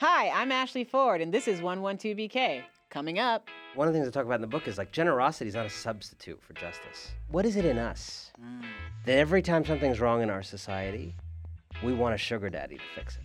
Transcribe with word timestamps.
Hi, 0.00 0.28
I'm 0.28 0.52
Ashley 0.52 0.84
Ford, 0.84 1.22
and 1.22 1.32
this 1.32 1.48
is 1.48 1.62
112BK. 1.62 2.64
Coming 2.90 3.18
up. 3.18 3.48
One 3.74 3.88
of 3.88 3.94
the 3.94 3.98
things 3.98 4.06
I 4.06 4.10
talk 4.10 4.26
about 4.26 4.34
in 4.34 4.40
the 4.42 4.46
book 4.46 4.68
is 4.68 4.76
like 4.76 4.92
generosity 4.92 5.48
is 5.48 5.54
not 5.54 5.64
a 5.64 5.70
substitute 5.70 6.38
for 6.42 6.52
justice. 6.52 7.12
What 7.28 7.46
is 7.46 7.56
it 7.56 7.64
in 7.64 7.78
us 7.78 8.30
mm. 8.38 8.62
that 9.06 9.16
every 9.16 9.40
time 9.40 9.64
something's 9.64 9.98
wrong 9.98 10.20
in 10.20 10.28
our 10.28 10.42
society, 10.42 11.14
we 11.82 11.94
want 11.94 12.14
a 12.14 12.18
sugar 12.18 12.50
daddy 12.50 12.76
to 12.76 12.82
fix 12.94 13.16
it? 13.16 13.22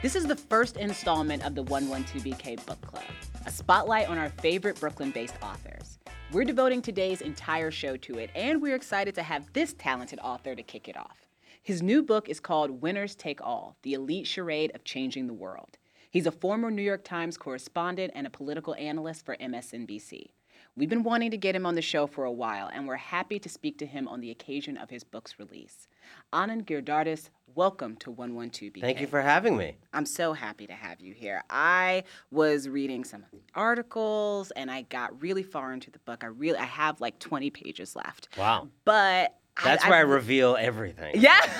This 0.00 0.14
is 0.14 0.26
the 0.26 0.36
first 0.36 0.76
installment 0.76 1.44
of 1.44 1.56
the 1.56 1.64
112BK 1.64 2.64
Book 2.66 2.80
Club, 2.82 3.02
a 3.46 3.50
spotlight 3.50 4.08
on 4.08 4.16
our 4.16 4.28
favorite 4.28 4.78
Brooklyn 4.78 5.10
based 5.10 5.34
authors. 5.42 5.98
We're 6.30 6.44
devoting 6.44 6.82
today's 6.82 7.20
entire 7.20 7.72
show 7.72 7.96
to 7.96 8.18
it, 8.18 8.30
and 8.36 8.62
we're 8.62 8.76
excited 8.76 9.16
to 9.16 9.24
have 9.24 9.52
this 9.54 9.74
talented 9.76 10.20
author 10.20 10.54
to 10.54 10.62
kick 10.62 10.86
it 10.86 10.96
off. 10.96 11.29
His 11.62 11.82
new 11.82 12.02
book 12.02 12.30
is 12.30 12.40
called 12.40 12.80
Winners 12.80 13.14
Take 13.14 13.42
All 13.42 13.76
The 13.82 13.92
Elite 13.92 14.26
Charade 14.26 14.72
of 14.74 14.82
Changing 14.82 15.26
the 15.26 15.34
World. 15.34 15.76
He's 16.10 16.26
a 16.26 16.32
former 16.32 16.70
New 16.70 16.80
York 16.80 17.04
Times 17.04 17.36
correspondent 17.36 18.12
and 18.14 18.26
a 18.26 18.30
political 18.30 18.74
analyst 18.76 19.26
for 19.26 19.36
MSNBC. 19.36 20.30
We've 20.74 20.88
been 20.88 21.02
wanting 21.02 21.30
to 21.32 21.36
get 21.36 21.54
him 21.54 21.66
on 21.66 21.74
the 21.74 21.82
show 21.82 22.06
for 22.06 22.24
a 22.24 22.32
while, 22.32 22.70
and 22.72 22.88
we're 22.88 22.96
happy 22.96 23.38
to 23.38 23.48
speak 23.48 23.76
to 23.78 23.86
him 23.86 24.08
on 24.08 24.20
the 24.20 24.30
occasion 24.30 24.78
of 24.78 24.88
his 24.88 25.04
book's 25.04 25.38
release. 25.38 25.86
Anand 26.32 26.64
Giridharadas, 26.64 27.28
welcome 27.54 27.94
to 27.96 28.10
112BK. 28.10 28.80
Thank 28.80 29.00
you 29.00 29.06
for 29.06 29.20
having 29.20 29.56
me. 29.58 29.76
I'm 29.92 30.06
so 30.06 30.32
happy 30.32 30.66
to 30.66 30.72
have 30.72 31.00
you 31.00 31.12
here. 31.12 31.42
I 31.50 32.04
was 32.30 32.70
reading 32.70 33.04
some 33.04 33.22
of 33.22 33.30
the 33.32 33.42
articles 33.54 34.50
and 34.52 34.70
I 34.70 34.82
got 34.82 35.20
really 35.20 35.42
far 35.42 35.74
into 35.74 35.90
the 35.90 35.98
book. 36.00 36.24
I 36.24 36.28
really 36.28 36.58
I 36.58 36.64
have 36.64 37.00
like 37.02 37.18
20 37.18 37.50
pages 37.50 37.94
left. 37.94 38.30
Wow. 38.38 38.68
But 38.84 39.36
That's 39.62 39.84
I, 39.84 39.88
where 39.90 39.98
I, 39.98 40.02
reveal 40.02 40.56
everything. 40.58 41.12
Yeah. 41.20 41.40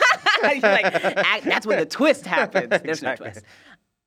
Like, 0.43 0.65
act- 0.65 1.45
that's 1.45 1.67
when 1.67 1.79
the 1.81 1.85
twist 1.85 2.25
happens. 2.25 2.71
There's 2.71 2.83
Exactly. 3.01 3.27
no 3.27 3.33
twist. 3.33 3.45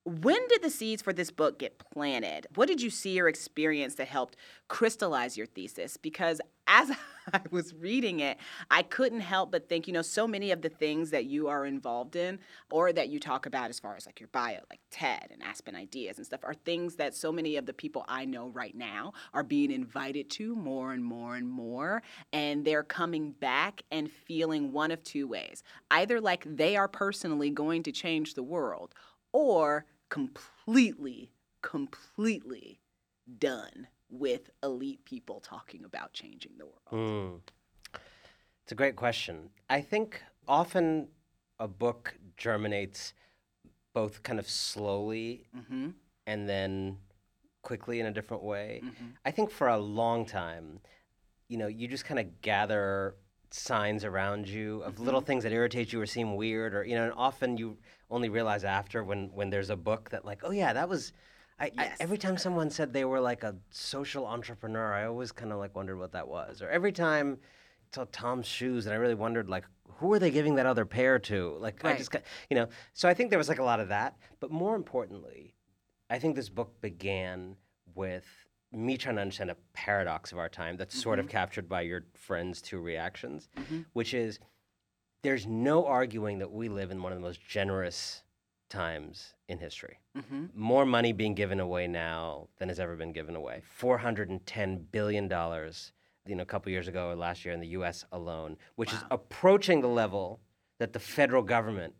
When 0.06 0.46
did 0.50 0.62
the 0.62 0.70
seeds 0.70 1.02
for 1.02 1.14
this 1.14 1.32
book 1.32 1.60
get 1.60 1.80
planted? 1.80 2.48
What 2.56 2.68
did 2.68 2.82
you 2.82 2.90
see 2.90 3.22
or 3.22 3.30
experience 3.30 3.96
that 3.96 4.10
helped 4.10 4.36
crystallize 4.68 5.38
your 5.38 5.46
thesis? 5.46 5.96
Because 5.96 6.42
as 6.68 6.92
I 7.34 7.40
was 7.52 7.74
reading 7.74 8.20
it, 8.20 8.38
I 8.70 8.84
couldn't 8.84 9.22
help 9.22 9.50
but 9.54 9.70
think, 9.70 9.88
you 9.88 9.94
know, 9.94 10.02
so 10.02 10.28
many 10.28 10.52
of 10.52 10.62
the 10.62 10.68
things 10.68 11.12
that 11.12 11.24
you 11.24 11.48
are 11.48 11.66
involved 11.66 12.18
in 12.18 12.40
or 12.70 12.92
that 12.92 13.08
you 13.08 13.18
talk 13.18 13.46
about 13.46 13.70
as 13.70 13.80
far 13.80 13.96
as 13.96 14.06
like 14.06 14.20
your 14.20 14.28
bio, 14.34 14.60
like 14.70 14.82
TED 14.92 15.30
and 15.32 15.42
Aspen 15.42 15.74
Ideas 15.74 16.18
and 16.18 16.26
stuff, 16.26 16.42
are 16.44 16.54
things 16.54 16.98
that 16.98 17.16
so 17.16 17.32
many 17.32 17.56
of 17.56 17.66
the 17.66 17.74
people 17.74 18.04
I 18.10 18.26
know 18.26 18.50
right 18.50 18.76
now 18.76 19.14
are 19.34 19.44
being 19.44 19.72
invited 19.72 20.30
to 20.32 20.54
more 20.54 20.92
and 20.92 21.02
more 21.02 21.38
and 21.38 21.48
more. 21.48 22.04
And 22.34 22.66
they're 22.66 22.84
coming 22.84 23.32
back 23.32 23.84
and 23.90 24.12
feeling 24.12 24.74
one 24.74 24.92
of 24.92 25.02
two 25.06 25.30
ways 25.30 25.64
either 25.92 26.20
like 26.20 26.44
they 26.46 26.76
are 26.76 26.90
personally 26.90 27.50
going 27.50 27.84
to 27.84 27.94
change 27.94 28.34
the 28.34 28.44
world 28.44 28.94
or 29.32 29.86
completely, 30.14 31.32
completely 31.64 32.80
done 33.40 33.88
with 34.12 34.52
elite 34.62 35.04
people 35.06 35.40
talking 35.40 35.84
about 35.84 36.14
changing 36.14 36.52
the 36.60 36.66
world. 36.68 37.42
Hmm. 37.92 38.00
It's 38.62 38.72
a 38.72 38.76
great 38.76 38.96
question. 38.96 39.50
I 39.72 39.82
think 39.82 40.22
often 40.48 41.08
a 41.60 41.68
book 41.68 42.14
germinates 42.38 43.14
both 43.94 44.22
kind 44.22 44.38
of 44.38 44.48
slowly 44.48 45.48
Mm-hmm. 45.58 45.90
and 46.28 46.48
then 46.48 46.98
quickly 47.64 48.00
in 48.00 48.06
a 48.06 48.12
different 48.12 48.44
way. 48.44 48.82
Mm-hmm. 48.84 49.06
I 49.26 49.32
think 49.32 49.50
for 49.50 49.68
a 49.68 49.78
long 49.80 50.28
time, 50.28 50.80
you 51.48 51.58
know, 51.58 51.68
you 51.68 51.88
just 51.88 52.06
kind 52.06 52.20
of 52.20 52.40
gather 52.42 53.16
signs 53.50 54.04
around 54.04 54.48
you 54.48 54.82
of 54.84 55.00
little 55.00 55.22
Mm-hmm. 55.22 55.28
things 55.28 55.44
that 55.44 55.52
irritate 55.52 55.92
you 55.92 56.00
or 56.02 56.06
seem 56.08 56.36
weird 56.36 56.74
or 56.74 56.84
you 56.84 56.96
know 56.96 57.04
and 57.04 57.14
often 57.16 57.56
you 57.56 57.78
only 58.14 58.30
realize 58.30 58.64
after 58.64 59.04
when 59.04 59.30
when 59.34 59.50
there's 59.50 59.70
a 59.72 59.76
book 59.76 60.10
that 60.12 60.24
like 60.24 60.42
oh 60.44 60.52
yeah 60.52 60.72
that 60.74 60.88
was 60.88 61.12
I, 61.60 61.72
I 61.78 61.92
every 62.00 62.18
time 62.18 62.38
someone 62.38 62.70
said 62.70 62.94
they 62.94 63.06
were 63.06 63.20
like 63.20 63.44
a 63.44 63.56
social 63.72 64.26
entrepreneur 64.28 64.94
i 64.94 65.06
always 65.06 65.32
kind 65.32 65.52
of 65.52 65.58
like 65.60 65.76
wondered 65.76 65.98
what 65.98 66.12
that 66.14 66.28
was. 66.28 66.62
Or 66.62 66.70
every 66.70 66.92
time 66.92 67.38
I 67.42 67.96
saw 67.96 68.06
tom's 68.12 68.48
shoes 68.48 68.86
and 68.86 68.94
i 68.94 68.98
really 68.98 69.16
wondered 69.16 69.50
like 69.50 69.66
who 69.98 70.14
are 70.14 70.20
they 70.20 70.32
giving 70.32 70.56
that 70.56 70.66
other 70.66 70.86
pair 70.86 71.18
to? 71.20 71.58
Like 71.60 71.84
i 71.86 71.96
just 71.96 72.12
got 72.12 72.24
you 72.50 72.56
know 72.56 72.68
so 72.94 73.10
i 73.10 73.14
think 73.14 73.30
there 73.32 73.40
was 73.40 73.50
like 73.50 73.60
a 73.60 73.64
lot 73.64 73.80
of 73.80 73.90
that. 73.90 74.16
But 74.40 74.52
more 74.52 74.76
importantly 74.76 75.56
I 76.10 76.20
think 76.20 76.36
this 76.36 76.50
book 76.50 76.80
began 76.82 77.56
with 77.96 78.26
me 78.72 78.98
trying 78.98 79.16
to 79.16 79.22
understand 79.22 79.50
a 79.52 79.58
paradox 79.74 80.32
of 80.32 80.38
our 80.38 80.50
time 80.50 80.78
that's 80.78 81.00
sort 81.00 81.18
of 81.20 81.28
captured 81.30 81.68
by 81.70 81.82
your 81.82 82.06
friend's 82.16 82.62
two 82.62 82.80
reactions, 82.80 83.48
Mhm. 83.56 83.86
which 83.94 84.14
is 84.16 84.40
there's 85.24 85.48
no 85.48 85.86
arguing 85.86 86.40
that 86.40 86.52
we 86.52 86.70
live 86.70 86.92
in 86.92 87.02
one 87.02 87.12
of 87.12 87.18
the 87.18 87.24
most 87.26 87.40
generous 87.48 88.24
times 88.70 89.34
in 89.48 89.58
history. 89.58 90.00
Mm-hmm. 90.18 90.46
More 90.54 90.86
money 90.86 91.14
being 91.14 91.34
given 91.34 91.60
away 91.60 91.88
now 91.88 92.48
than 92.58 92.70
has 92.70 92.80
ever 92.80 92.96
been 92.96 93.14
given 93.14 93.36
away. 93.36 93.62
$410 93.80 94.82
billion, 94.92 95.24
you 96.28 96.36
know, 96.36 96.44
a 96.44 96.46
couple 96.46 96.72
years 96.72 96.88
ago 96.88 97.10
or 97.10 97.16
last 97.16 97.46
year 97.46 97.54
in 97.54 97.60
the 97.60 97.68
US 97.68 98.06
alone, 98.12 98.58
which 98.76 98.92
is 98.92 99.00
approaching 99.12 99.82
the 99.82 99.88
level 99.88 100.40
that 100.80 100.92
the 100.94 101.00
federal 101.00 101.44
government 101.44 101.94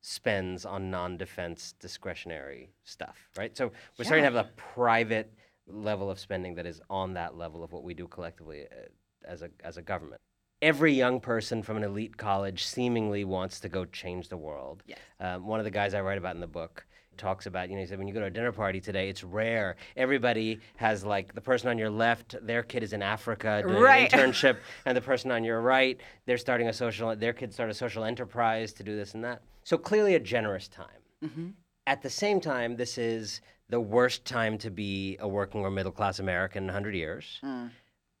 spends 0.00 0.64
on 0.64 0.90
non-defense 0.90 1.74
discretionary 1.80 2.70
stuff, 2.84 3.30
right? 3.36 3.56
So 3.56 3.72
we're 3.96 4.04
starting 4.04 4.24
to 4.24 4.36
have 4.36 4.46
a 4.46 4.50
private 4.56 5.32
level 5.66 6.10
of 6.10 6.18
spending 6.18 6.54
that 6.56 6.66
is 6.66 6.80
on 6.88 7.14
that 7.14 7.36
level 7.36 7.62
of 7.62 7.72
what 7.72 7.82
we 7.82 7.94
do 7.94 8.06
collectively 8.06 8.64
uh, 8.64 8.88
as 9.24 9.42
a 9.42 9.50
as 9.62 9.76
a 9.76 9.82
government. 9.82 10.20
Every 10.60 10.92
young 10.92 11.20
person 11.20 11.62
from 11.62 11.76
an 11.76 11.84
elite 11.84 12.16
college 12.16 12.64
seemingly 12.64 13.24
wants 13.24 13.60
to 13.60 13.68
go 13.68 13.84
change 13.84 14.28
the 14.28 14.36
world. 14.36 14.82
Yes. 14.86 14.98
Um, 15.20 15.46
one 15.46 15.60
of 15.60 15.64
the 15.64 15.70
guys 15.70 15.94
I 15.94 16.00
write 16.00 16.18
about 16.18 16.34
in 16.34 16.40
the 16.40 16.46
book 16.48 16.84
talks 17.16 17.46
about, 17.46 17.68
you 17.68 17.74
know, 17.76 17.80
he 17.80 17.86
said 17.86 17.98
when 17.98 18.08
you 18.08 18.14
go 18.14 18.20
to 18.20 18.26
a 18.26 18.30
dinner 18.30 18.50
party 18.52 18.80
today, 18.80 19.08
it's 19.08 19.22
rare. 19.24 19.76
Everybody 19.96 20.60
has 20.76 21.04
like 21.04 21.34
the 21.34 21.40
person 21.40 21.68
on 21.68 21.78
your 21.78 21.90
left, 21.90 22.34
their 22.44 22.62
kid 22.62 22.82
is 22.82 22.92
in 22.92 23.02
Africa 23.02 23.62
doing 23.66 23.80
Right. 23.80 24.12
an 24.12 24.18
internship, 24.32 24.56
and 24.84 24.96
the 24.96 25.00
person 25.00 25.30
on 25.30 25.44
your 25.44 25.60
right, 25.60 26.00
they're 26.26 26.38
starting 26.38 26.68
a 26.68 26.72
social, 26.72 27.14
their 27.14 27.32
kid 27.32 27.52
start 27.52 27.70
a 27.70 27.74
social 27.74 28.04
enterprise 28.04 28.72
to 28.74 28.82
do 28.84 28.96
this 28.96 29.14
and 29.14 29.24
that. 29.24 29.42
So 29.64 29.76
clearly 29.78 30.14
a 30.14 30.20
generous 30.20 30.66
time. 30.68 30.86
Mm-hmm. 31.24 31.48
At 31.86 32.02
the 32.02 32.10
same 32.10 32.40
time, 32.40 32.76
this 32.76 32.98
is 32.98 33.40
the 33.68 33.80
worst 33.80 34.24
time 34.24 34.56
to 34.58 34.70
be 34.70 35.16
a 35.20 35.28
working 35.28 35.60
or 35.62 35.70
middle 35.70 35.92
class 35.92 36.18
American 36.20 36.64
in 36.64 36.68
100 36.68 36.94
years, 36.94 37.38
Mm. 37.44 37.70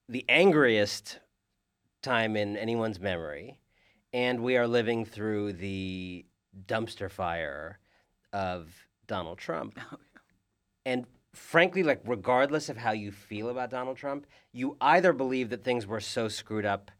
the 0.08 0.24
angriest 0.28 1.18
time 2.02 2.36
in 2.36 2.56
anyone's 2.56 3.00
memory, 3.00 3.58
and 4.12 4.40
we 4.42 4.56
are 4.56 4.66
living 4.66 5.04
through 5.04 5.54
the 5.54 6.24
dumpster 6.66 7.10
fire 7.10 7.78
of 8.32 8.72
Donald 9.06 9.38
Trump. 9.38 9.78
And 10.86 11.06
frankly, 11.34 11.82
like, 11.82 12.00
regardless 12.06 12.68
of 12.68 12.76
how 12.76 12.92
you 12.92 13.10
feel 13.12 13.48
about 13.50 13.70
Donald 13.70 13.96
Trump, 13.96 14.26
you 14.52 14.76
either 14.80 15.12
believe 15.12 15.50
that 15.50 15.64
things 15.64 15.86
were 15.86 16.00
so 16.00 16.28
screwed 16.28 16.64
up 16.64 16.90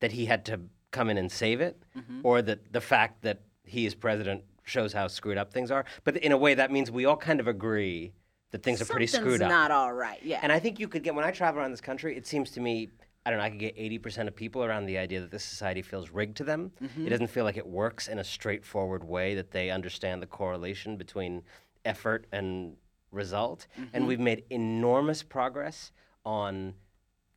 that 0.00 0.12
he 0.12 0.26
had 0.26 0.44
to 0.46 0.60
come 0.90 1.10
in 1.10 1.18
and 1.18 1.30
save 1.30 1.60
it, 1.60 1.82
Mhm. 1.96 2.20
or 2.22 2.42
that 2.42 2.72
the 2.72 2.80
fact 2.80 3.22
that 3.22 3.40
he 3.64 3.86
is 3.86 3.94
president 3.94 4.44
shows 4.64 4.92
how 4.92 5.06
screwed 5.08 5.38
up 5.38 5.52
things 5.52 5.70
are. 5.70 5.84
But 6.04 6.16
in 6.18 6.32
a 6.32 6.36
way, 6.36 6.54
that 6.54 6.70
means 6.70 6.90
we 6.90 7.04
all 7.04 7.16
kind 7.16 7.40
of 7.40 7.48
agree 7.48 8.12
that 8.50 8.62
things 8.62 8.80
are 8.80 8.86
pretty 8.86 9.06
screwed 9.06 9.42
up. 9.42 9.48
not 9.50 9.70
all 9.70 9.92
right. 9.92 10.22
Yeah. 10.22 10.40
And 10.42 10.50
I 10.52 10.58
think 10.58 10.78
you 10.78 10.88
could 10.88 11.02
get, 11.02 11.14
when 11.14 11.24
I 11.24 11.30
travel 11.30 11.60
around 11.60 11.70
this 11.70 11.80
country, 11.82 12.16
it 12.16 12.26
seems 12.26 12.50
to 12.52 12.60
me, 12.60 12.90
I 13.28 13.30
don't 13.30 13.40
know, 13.40 13.44
I 13.44 13.50
could 13.50 13.58
get 13.58 13.76
80% 13.76 14.26
of 14.26 14.34
people 14.34 14.64
around 14.64 14.86
the 14.86 14.96
idea 14.96 15.20
that 15.20 15.30
this 15.30 15.44
society 15.44 15.82
feels 15.82 16.08
rigged 16.08 16.38
to 16.38 16.44
them. 16.44 16.72
Mm-hmm. 16.82 17.06
It 17.06 17.10
doesn't 17.10 17.26
feel 17.26 17.44
like 17.44 17.58
it 17.58 17.66
works 17.66 18.08
in 18.08 18.20
a 18.20 18.24
straightforward 18.24 19.04
way, 19.04 19.34
that 19.34 19.50
they 19.50 19.68
understand 19.68 20.22
the 20.22 20.26
correlation 20.26 20.96
between 20.96 21.42
effort 21.84 22.26
and 22.32 22.74
result. 23.10 23.66
Mm-hmm. 23.78 23.90
And 23.92 24.06
we've 24.06 24.18
made 24.18 24.44
enormous 24.48 25.22
progress 25.22 25.92
on 26.24 26.72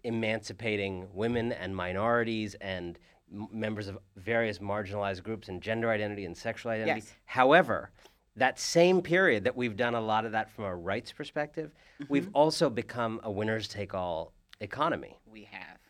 emancipating 0.05 1.09
women 1.13 1.51
and 1.51 1.75
minorities 1.75 2.55
and 2.61 2.97
m- 3.29 3.49
members 3.51 3.89
of 3.89 3.97
various 4.15 4.59
marginalized 4.59 5.23
groups 5.23 5.49
and 5.49 5.61
gender 5.61 5.89
identity 5.91 6.23
and 6.23 6.37
sexual 6.37 6.71
identity. 6.71 7.01
Yes. 7.01 7.13
However, 7.25 7.91
that 8.37 8.57
same 8.57 9.01
period 9.01 9.43
that 9.43 9.57
we've 9.57 9.75
done 9.75 9.95
a 9.95 10.01
lot 10.01 10.23
of 10.25 10.31
that 10.31 10.49
from 10.51 10.63
a 10.63 10.73
rights 10.73 11.11
perspective, 11.11 11.73
we've 12.07 12.29
also 12.31 12.69
become 12.69 13.19
a 13.23 13.29
winners 13.29 13.67
take 13.67 13.93
all 13.93 14.31
economy. 14.61 15.17
we 15.29 15.43
have. 15.51 15.80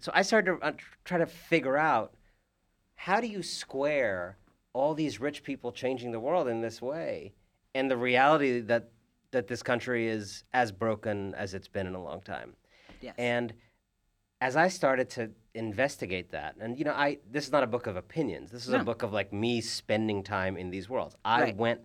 So 0.00 0.12
I 0.14 0.22
started 0.22 0.58
to 0.60 0.66
uh, 0.66 0.72
try 1.04 1.18
to 1.18 1.26
figure 1.26 1.76
out 1.76 2.14
how 2.96 3.20
do 3.20 3.26
you 3.26 3.42
square 3.42 4.36
all 4.72 4.94
these 4.94 5.20
rich 5.20 5.42
people 5.42 5.72
changing 5.72 6.12
the 6.12 6.20
world 6.20 6.48
in 6.48 6.60
this 6.60 6.82
way 6.82 7.32
and 7.74 7.90
the 7.90 7.96
reality 7.96 8.60
that 8.60 8.90
that 9.30 9.48
this 9.48 9.62
country 9.64 10.06
is 10.08 10.44
as 10.52 10.70
broken 10.70 11.34
as 11.34 11.54
it's 11.54 11.66
been 11.66 11.86
in 11.88 11.94
a 11.96 12.02
long 12.02 12.20
time. 12.20 12.54
Yes. 13.00 13.14
And 13.18 13.52
as 14.40 14.54
I 14.56 14.68
started 14.68 15.10
to 15.10 15.30
investigate 15.54 16.30
that, 16.30 16.54
and 16.60 16.78
you 16.78 16.84
know, 16.84 16.92
I 16.92 17.18
this 17.30 17.44
is 17.46 17.52
not 17.52 17.62
a 17.64 17.66
book 17.66 17.86
of 17.86 17.96
opinions. 17.96 18.50
This 18.50 18.66
is 18.66 18.74
a 18.74 18.78
book 18.84 19.02
of 19.02 19.12
like 19.12 19.32
me 19.32 19.60
spending 19.60 20.22
time 20.22 20.56
in 20.56 20.70
these 20.70 20.88
worlds. 20.88 21.16
I 21.24 21.40
Right. 21.42 21.56
went 21.56 21.80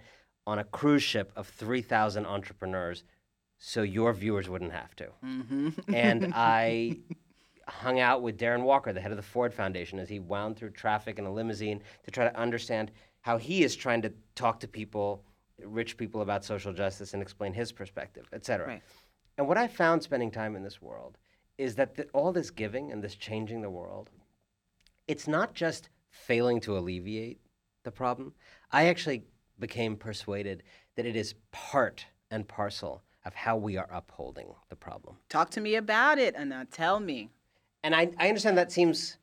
on 0.45 0.59
a 0.59 0.63
cruise 0.63 1.03
ship 1.03 1.31
of 1.35 1.47
three 1.47 1.81
thousand 1.81 2.25
entrepreneurs, 2.25 3.03
so 3.57 3.81
your 3.81 4.13
viewers 4.13 4.47
wouldn't 4.49 4.73
have 4.73 4.95
to. 4.97 5.07
mm-hmm. 5.23 5.69
And 5.93 6.31
I, 6.35 6.97
hung 7.69 7.99
out 7.99 8.21
with 8.21 8.37
Darren 8.37 8.63
Walker, 8.63 8.93
the 8.93 9.01
head 9.01 9.11
of 9.11 9.17
the 9.17 9.23
Ford 9.23 9.53
Foundation, 9.53 9.99
as 9.99 10.09
he 10.09 10.19
wound 10.19 10.57
through 10.57 10.71
traffic 10.71 11.19
in 11.19 11.25
a 11.25 11.31
limousine 11.31 11.81
to 12.03 12.11
try 12.11 12.25
to 12.25 12.37
understand 12.37 12.91
how 13.21 13.37
he 13.37 13.63
is 13.63 13.75
trying 13.75 14.01
to 14.01 14.11
talk 14.35 14.59
to 14.59 14.67
people, 14.67 15.23
rich 15.63 15.97
people, 15.97 16.21
about 16.21 16.45
social 16.45 16.73
justice 16.73 17.13
and 17.13 17.21
explain 17.21 17.53
his 17.53 17.71
perspective, 17.71 18.27
et 18.33 18.45
cetera. 18.45 18.67
Right. 18.67 18.81
And 19.37 19.47
what 19.47 19.57
I 19.57 19.67
found 19.67 20.03
spending 20.03 20.31
time 20.31 20.55
in 20.55 20.63
this 20.63 20.81
world 20.81 21.17
is 21.57 21.75
that 21.75 21.95
the, 21.95 22.05
all 22.13 22.31
this 22.31 22.49
giving 22.51 22.91
and 22.91 23.03
this 23.03 23.15
changing 23.15 23.61
the 23.61 23.69
world, 23.69 24.09
it's 25.07 25.27
not 25.27 25.53
just 25.53 25.89
failing 26.09 26.59
to 26.61 26.77
alleviate 26.77 27.39
the 27.83 27.91
problem. 27.91 28.33
I 28.71 28.85
actually 28.85 29.23
became 29.59 29.95
persuaded 29.95 30.63
that 30.95 31.05
it 31.05 31.15
is 31.15 31.35
part 31.51 32.05
and 32.31 32.47
parcel 32.47 33.03
of 33.25 33.33
how 33.33 33.57
we 33.57 33.77
are 33.77 33.89
upholding 33.91 34.53
the 34.69 34.75
problem. 34.75 35.17
Talk 35.27 35.49
to 35.51 35.61
me 35.61 35.75
about 35.75 36.17
it, 36.17 36.35
Anand. 36.35 36.67
tell 36.71 36.99
me. 36.99 37.29
And 37.83 37.95
I, 37.95 38.11
I 38.17 38.27
understand 38.27 38.57
that 38.57 38.71
seems 38.71 39.17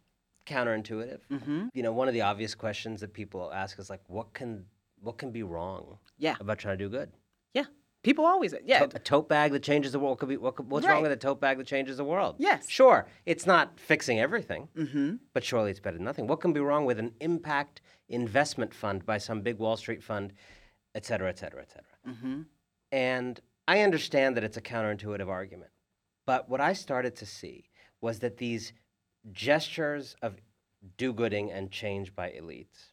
counterintuitive. 0.47 1.21
Mm-hmm. 1.31 1.67
You 1.75 1.83
know, 1.83 1.93
one 1.93 2.09
of 2.09 2.15
the 2.15 2.23
obvious 2.23 2.55
questions 2.55 3.01
that 3.01 3.13
people 3.13 3.53
ask 3.53 3.79
is 3.79 3.91
like, 3.91 4.01
what 4.07 4.33
can 4.33 4.65
what 5.01 5.19
can 5.19 5.31
be 5.31 5.43
wrong 5.43 5.99
Yeah, 6.19 6.37
about 6.41 6.59
trying 6.59 6.79
to 6.79 6.85
do 6.85 6.89
good? 6.91 7.11
yeah. 7.53 7.65
People 8.03 8.25
always, 8.25 8.55
yeah. 8.65 8.87
To- 8.87 8.97
a 8.97 9.01
tote 9.01 9.29
bag 9.29 9.51
that 9.51 9.65
changes 9.65 9.91
the 9.91 9.99
world 9.99 10.19
could 10.21 10.29
be 10.29 10.37
what 10.37 10.55
could, 10.55 10.71
what's 10.71 10.87
wrong 10.87 11.03
with 11.03 11.11
a 11.11 11.17
tote 11.17 11.41
bag 11.41 11.59
that 11.59 11.67
changes 11.67 11.97
the 11.97 12.05
world? 12.05 12.37
Yes. 12.39 12.69
Sure, 12.69 13.07
it's 13.27 13.47
not 13.47 13.79
fixing 13.81 14.21
everything, 14.21 14.69
Mm-hmm. 14.77 15.17
but 15.35 15.43
surely 15.45 15.73
it's 15.73 15.81
better 15.81 15.97
than 15.97 16.05
nothing. 16.05 16.29
What 16.29 16.41
can 16.41 16.53
be 16.53 16.61
wrong 16.61 16.85
with 16.85 17.01
an 17.01 17.13
impact 17.21 17.81
investment 18.09 18.73
fund 18.73 19.05
by 19.05 19.19
some 19.19 19.41
big 19.43 19.59
Wall 19.59 19.77
Street 19.77 20.05
fund, 20.05 20.33
et 20.95 21.05
cetera, 21.05 21.29
et 21.29 21.39
cetera, 21.39 21.63
et 21.63 21.71
cetera? 21.71 21.97
Mm-hmm. 22.09 22.43
And 22.93 23.41
I 23.67 23.81
understand 23.81 24.37
that 24.37 24.45
it's 24.45 24.57
a 24.57 24.63
counterintuitive 24.63 25.27
argument. 25.29 25.73
But 26.27 26.49
what 26.49 26.61
I 26.61 26.75
started 26.75 27.17
to 27.17 27.27
see 27.27 27.65
was 28.07 28.21
that 28.21 28.37
these 28.37 28.73
gestures 29.33 30.15
of 30.23 30.37
do 30.97 31.13
gooding 31.13 31.51
and 31.51 31.73
change 31.73 32.15
by 32.15 32.29
elites 32.31 32.93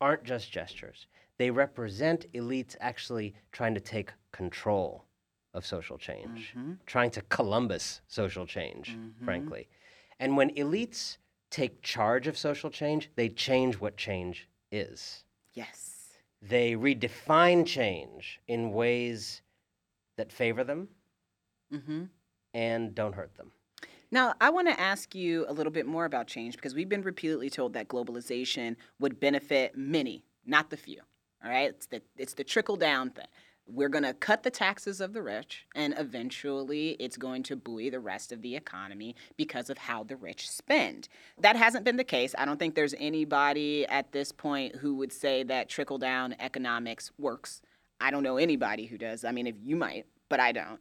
aren't 0.00 0.22
just 0.22 0.52
gestures. 0.52 1.08
They 1.38 1.50
represent 1.50 2.32
elites 2.34 2.76
actually 2.80 3.34
trying 3.50 3.74
to 3.74 3.80
take 3.80 4.12
control 4.30 5.06
of 5.54 5.66
social 5.66 5.98
change, 5.98 6.54
Mhm. 6.54 6.78
trying 6.86 7.10
to 7.16 7.22
Columbus 7.22 8.00
social 8.06 8.46
change, 8.46 8.90
Mhm. 8.90 9.24
frankly. 9.24 9.68
And 10.20 10.36
when 10.36 10.54
elites 10.54 11.18
take 11.50 11.82
charge 11.82 12.28
of 12.28 12.38
social 12.38 12.70
change, 12.70 13.10
they 13.16 13.28
change 13.28 13.80
what 13.80 13.96
change 13.96 14.48
is 14.70 15.24
Yes. 15.52 16.20
they 16.40 16.74
redefine 16.74 17.66
change 17.66 18.40
in 18.46 18.70
ways 18.72 19.42
that 20.16 20.30
favor 20.30 20.62
them 20.62 20.94
Mm-hmm. 21.72 22.04
and 22.52 22.94
don't 22.94 23.14
hurt 23.14 23.34
them. 23.34 23.50
Now, 24.14 24.32
I 24.40 24.48
want 24.50 24.68
to 24.68 24.80
ask 24.80 25.12
you 25.16 25.44
a 25.48 25.52
little 25.52 25.72
bit 25.72 25.86
more 25.86 26.04
about 26.04 26.28
change 26.28 26.54
because 26.54 26.72
we've 26.72 26.88
been 26.88 27.02
repeatedly 27.02 27.50
told 27.50 27.72
that 27.72 27.88
globalization 27.88 28.76
would 29.00 29.18
benefit 29.18 29.76
many, 29.76 30.22
not 30.46 30.70
the 30.70 30.76
few. 30.76 31.00
All 31.44 31.50
right, 31.50 31.70
it's 31.70 31.86
the 31.86 32.00
it's 32.16 32.34
the 32.34 32.44
trickle 32.44 32.76
down 32.76 33.10
thing. 33.10 33.26
We're 33.66 33.88
going 33.88 34.04
to 34.04 34.14
cut 34.14 34.44
the 34.44 34.52
taxes 34.52 35.00
of 35.00 35.14
the 35.14 35.22
rich, 35.22 35.66
and 35.74 35.96
eventually 35.98 36.90
it's 37.00 37.16
going 37.16 37.42
to 37.42 37.56
buoy 37.56 37.90
the 37.90 37.98
rest 37.98 38.30
of 38.30 38.40
the 38.40 38.54
economy 38.54 39.16
because 39.36 39.68
of 39.68 39.78
how 39.78 40.04
the 40.04 40.14
rich 40.14 40.48
spend. 40.48 41.08
That 41.40 41.56
hasn't 41.56 41.84
been 41.84 41.96
the 41.96 42.04
case. 42.04 42.36
I 42.38 42.44
don't 42.44 42.60
think 42.60 42.76
there's 42.76 42.94
anybody 43.00 43.84
at 43.86 44.12
this 44.12 44.30
point 44.30 44.76
who 44.76 44.94
would 44.94 45.12
say 45.12 45.42
that 45.42 45.68
trickle 45.68 45.98
down 45.98 46.36
economics 46.38 47.10
works. 47.18 47.62
I 48.00 48.12
don't 48.12 48.22
know 48.22 48.36
anybody 48.36 48.86
who 48.86 48.96
does. 48.96 49.24
I 49.24 49.32
mean, 49.32 49.48
if 49.48 49.56
you 49.60 49.74
might, 49.74 50.06
but 50.28 50.38
I 50.38 50.52
don't. 50.52 50.78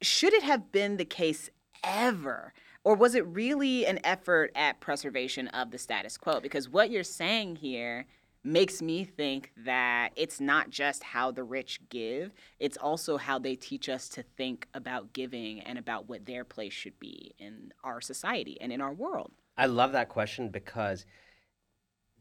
Should 0.00 0.32
it 0.32 0.44
have 0.44 0.72
been 0.72 0.96
the 0.96 1.04
case 1.04 1.50
ever? 1.84 2.54
Or 2.82 2.94
was 2.94 3.14
it 3.14 3.26
really 3.26 3.84
an 3.86 4.00
effort 4.04 4.52
at 4.54 4.80
preservation 4.80 5.48
of 5.48 5.70
the 5.70 5.78
status 5.78 6.16
quo? 6.16 6.40
Because 6.40 6.68
what 6.68 6.90
you're 6.90 7.04
saying 7.04 7.56
here 7.56 8.06
makes 8.42 8.80
me 8.80 9.04
think 9.04 9.52
that 9.56 10.12
it's 10.16 10.40
not 10.40 10.70
just 10.70 11.02
how 11.02 11.30
the 11.30 11.44
rich 11.44 11.80
give, 11.90 12.32
it's 12.58 12.78
also 12.78 13.18
how 13.18 13.38
they 13.38 13.54
teach 13.54 13.88
us 13.88 14.08
to 14.08 14.22
think 14.22 14.66
about 14.72 15.12
giving 15.12 15.60
and 15.60 15.78
about 15.78 16.08
what 16.08 16.24
their 16.24 16.42
place 16.44 16.72
should 16.72 16.98
be 16.98 17.34
in 17.38 17.70
our 17.84 18.00
society 18.00 18.58
and 18.60 18.72
in 18.72 18.80
our 18.80 18.94
world. 18.94 19.30
I 19.58 19.66
love 19.66 19.92
that 19.92 20.08
question 20.08 20.48
because 20.48 21.04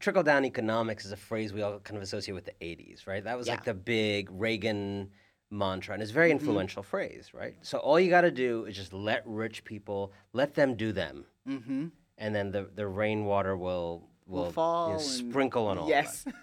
trickle 0.02 0.24
down 0.24 0.44
economics 0.44 1.06
is 1.06 1.14
a 1.14 1.18
phrase 1.18 1.54
we 1.54 1.62
all 1.62 1.80
kind 1.80 1.96
of 1.96 2.04
associate 2.04 2.36
with 2.36 2.46
the 2.46 2.54
80s, 2.62 3.08
right? 3.08 3.24
That 3.24 3.38
was 3.38 3.48
like 3.48 3.64
the 3.64 3.74
big 3.74 4.30
Reagan 4.30 5.12
mantra 5.52 5.94
and 5.94 6.02
it's 6.02 6.12
a 6.12 6.14
very 6.14 6.30
Mhm. 6.30 6.34
influential 6.34 6.84
phrase, 6.84 7.34
right? 7.34 7.56
So 7.62 7.78
all 7.80 8.00
you 8.00 8.10
got 8.10 8.22
to 8.22 8.32
do 8.32 8.66
is 8.66 8.76
just 8.76 8.94
let 8.94 9.24
rich 9.26 9.64
people 9.64 10.12
let 10.34 10.54
them 10.56 10.76
do 10.76 10.92
them 10.92 11.26
Mm-hmm. 11.48 11.88
and 12.18 12.36
then 12.36 12.52
the 12.52 12.64
the 12.76 12.88
rainwater 12.88 13.58
will 13.58 14.08
will, 14.28 14.44
Will 14.44 14.52
fall 14.52 14.88
you 14.88 14.94
know, 14.94 15.00
sprinkle 15.00 15.66
on 15.68 15.78
all 15.80 15.86
of 15.86 15.90
Yes. 15.90 16.28
us. 16.28 16.34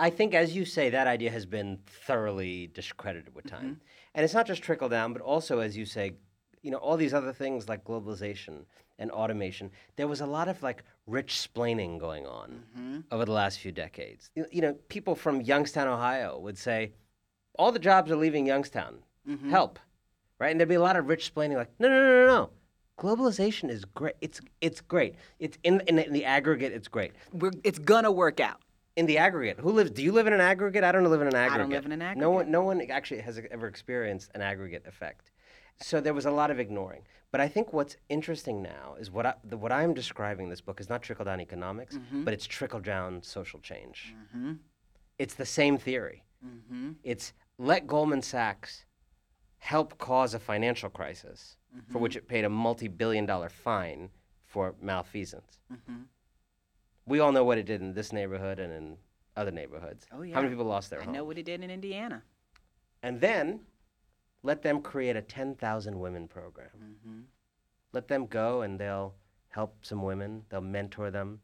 I 0.00 0.10
think, 0.10 0.34
as 0.34 0.56
you 0.56 0.64
say, 0.64 0.90
that 0.90 1.06
idea 1.06 1.30
has 1.30 1.46
been 1.46 1.78
thoroughly 1.86 2.66
discredited 2.74 3.32
with 3.32 3.46
time. 3.46 3.80
And 4.14 4.24
it's 4.24 4.34
not 4.34 4.46
just 4.48 4.60
trickle 4.62 4.88
down, 4.88 5.12
but 5.12 5.22
also, 5.22 5.60
as 5.60 5.76
you 5.76 5.86
say, 5.86 6.14
you 6.62 6.72
know, 6.72 6.78
all 6.78 6.96
these 6.96 7.14
other 7.14 7.32
things 7.32 7.68
like 7.68 7.84
globalization 7.84 8.64
and 8.98 9.12
automation. 9.12 9.70
There 9.94 10.08
was 10.08 10.20
a 10.20 10.26
lot 10.26 10.48
of 10.48 10.60
like 10.64 10.82
rich 11.06 11.34
splaining 11.34 12.00
going 12.00 12.26
on 12.26 12.64
Mm-hmm. 12.76 13.00
over 13.12 13.24
the 13.24 13.32
last 13.32 13.60
few 13.60 13.70
decades. 13.70 14.30
You, 14.34 14.46
you 14.50 14.62
know, 14.62 14.72
people 14.88 15.14
from 15.14 15.40
Youngstown, 15.42 15.86
Ohio 15.86 16.40
would 16.40 16.58
say, 16.58 16.94
all 17.58 17.72
the 17.72 17.78
jobs 17.78 18.10
are 18.10 18.16
leaving 18.16 18.46
Youngstown. 18.46 18.98
Mm-hmm. 19.28 19.50
Help. 19.50 19.78
Right? 20.38 20.50
And 20.50 20.58
there'd 20.58 20.68
be 20.68 20.74
a 20.74 20.80
lot 20.80 20.96
of 20.96 21.06
rich 21.08 21.20
explaining, 21.20 21.56
like, 21.56 21.70
no, 21.78 21.88
no, 21.88 21.94
no, 22.00 22.26
no, 22.26 22.26
no. 22.26 22.50
Globalization 22.98 23.70
is 23.70 23.84
great. 23.84 24.14
It's 24.20 24.40
it's 24.60 24.80
great. 24.80 25.14
It's 25.38 25.56
in, 25.64 25.80
in, 25.86 25.96
the, 25.96 26.06
in 26.06 26.12
the 26.12 26.24
aggregate, 26.24 26.72
it's 26.72 26.88
great. 26.88 27.12
We're, 27.32 27.50
it's 27.64 27.78
gonna 27.78 28.10
work 28.12 28.38
out. 28.40 28.60
In 28.94 29.06
the 29.06 29.16
aggregate, 29.16 29.58
who 29.58 29.70
lives? 29.72 29.90
Do 29.90 30.02
you 30.02 30.12
live 30.12 30.26
in 30.26 30.34
an 30.34 30.40
aggregate? 30.42 30.84
I 30.84 30.92
don't 30.92 31.02
live 31.04 31.22
in 31.22 31.26
an 31.26 31.34
aggregate. 31.34 31.54
I 31.54 31.58
don't 31.62 31.70
live 31.70 31.86
in 31.86 31.92
an 31.92 32.02
aggregate. 32.02 32.20
No 32.20 32.30
one, 32.30 32.50
no 32.50 32.62
one 32.62 32.82
actually 32.90 33.20
has 33.22 33.40
ever 33.50 33.66
experienced 33.66 34.30
an 34.34 34.42
aggregate 34.42 34.84
effect. 34.86 35.30
So 35.80 36.00
there 36.02 36.12
was 36.12 36.26
a 36.26 36.30
lot 36.30 36.50
of 36.50 36.60
ignoring. 36.60 37.02
But 37.30 37.40
I 37.40 37.48
think 37.48 37.72
what's 37.72 37.96
interesting 38.10 38.60
now 38.62 38.94
is 39.00 39.10
what 39.10 39.24
I, 39.24 39.34
the, 39.44 39.56
what 39.56 39.72
I'm 39.72 39.94
describing 39.94 40.50
this 40.50 40.60
book 40.60 40.78
is 40.78 40.90
not 40.90 41.00
trickle 41.00 41.24
down 41.24 41.40
economics, 41.40 41.96
Mhm. 41.96 42.26
but 42.26 42.34
it's 42.34 42.44
trickle 42.46 42.80
down 42.80 43.22
social 43.22 43.58
change. 43.60 44.14
Mm-hmm. 44.36 44.52
It's 45.18 45.32
the 45.34 45.46
same 45.46 45.78
theory. 45.78 46.22
Mm-hmm. 46.46 46.90
It's 47.02 47.32
let 47.58 47.86
Goldman 47.86 48.22
Sachs 48.22 48.84
help 49.58 49.98
cause 49.98 50.34
a 50.34 50.38
financial 50.38 50.90
crisis 50.90 51.56
for 51.88 51.98
which 51.98 52.16
it 52.16 52.28
paid 52.28 52.44
a 52.44 52.48
multi-billion 52.48 53.24
dollar 53.24 53.48
fine 53.48 54.10
for 54.44 54.74
malfeasance. 54.80 55.58
Mm-hmm. 55.72 56.02
We 57.06 57.20
all 57.20 57.32
know 57.32 57.44
what 57.44 57.58
it 57.58 57.64
did 57.64 57.80
in 57.80 57.94
this 57.94 58.12
neighborhood 58.12 58.58
and 58.58 58.72
in 58.72 58.96
other 59.36 59.50
neighborhoods. 59.50 60.06
Oh, 60.12 60.22
yeah. 60.22 60.34
How 60.34 60.42
many 60.42 60.52
people 60.52 60.66
lost 60.66 60.90
their 60.90 61.00
I 61.00 61.04
home? 61.04 61.14
know 61.14 61.24
what 61.24 61.36
he 61.36 61.42
did 61.42 61.62
in 61.62 61.70
Indiana. 61.70 62.22
And 63.02 63.20
then 63.20 63.60
let 64.42 64.62
them 64.62 64.82
create 64.82 65.16
a 65.16 65.22
10,000 65.22 65.98
women 65.98 66.28
program. 66.28 66.68
Mm-hmm. 66.76 67.20
Let 67.92 68.08
them 68.08 68.26
go 68.26 68.62
and 68.62 68.78
they'll 68.78 69.14
help 69.48 69.76
some 69.82 70.02
women, 70.02 70.44
they'll 70.48 70.60
mentor 70.60 71.10
them. 71.10 71.40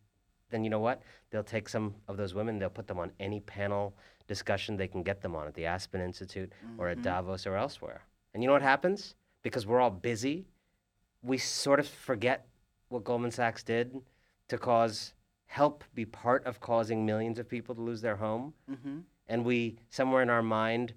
Then 0.51 0.65
you 0.65 0.71
know 0.71 0.79
what? 0.81 1.03
They'll 1.31 1.43
take 1.45 1.69
some 1.69 1.95
of 2.09 2.17
those 2.17 2.35
women, 2.35 2.59
they'll 2.59 2.71
put 2.71 2.87
them 2.87 2.99
on 2.99 3.13
any 3.21 3.41
panel 3.41 3.95
discussion 4.27 4.77
they 4.77 4.89
can 4.89 5.03
get 5.03 5.21
them 5.23 5.35
on 5.35 5.47
at 5.47 5.55
the 5.55 5.65
Aspen 5.67 6.01
Institute 6.01 6.53
or 6.77 6.89
at 6.89 6.99
Mhm. 6.99 7.03
Davos 7.03 7.47
or 7.47 7.57
elsewhere. 7.57 8.03
And 8.35 8.43
you 8.43 8.47
know 8.47 8.53
what 8.53 8.63
happens? 8.63 9.15
Because 9.43 9.67
we're 9.67 9.81
all 9.81 9.91
busy, 9.91 10.47
we 11.23 11.39
sort 11.39 11.81
of 11.81 11.89
forget 11.89 12.47
what 12.89 13.05
Goldman 13.05 13.31
Sachs 13.31 13.63
did 13.63 14.03
to 14.49 14.59
cause 14.59 15.15
help 15.47 15.83
be 15.95 16.05
part 16.05 16.45
of 16.45 16.61
causing 16.61 17.07
millions 17.07 17.39
of 17.39 17.49
people 17.49 17.75
to 17.75 17.81
lose 17.81 18.03
their 18.03 18.17
home 18.17 18.53
Mm-hmm. 18.71 19.01
and 19.29 19.45
we 19.47 19.79
somewhere 19.89 20.23
in 20.23 20.29
our 20.31 20.43
mind 20.43 20.93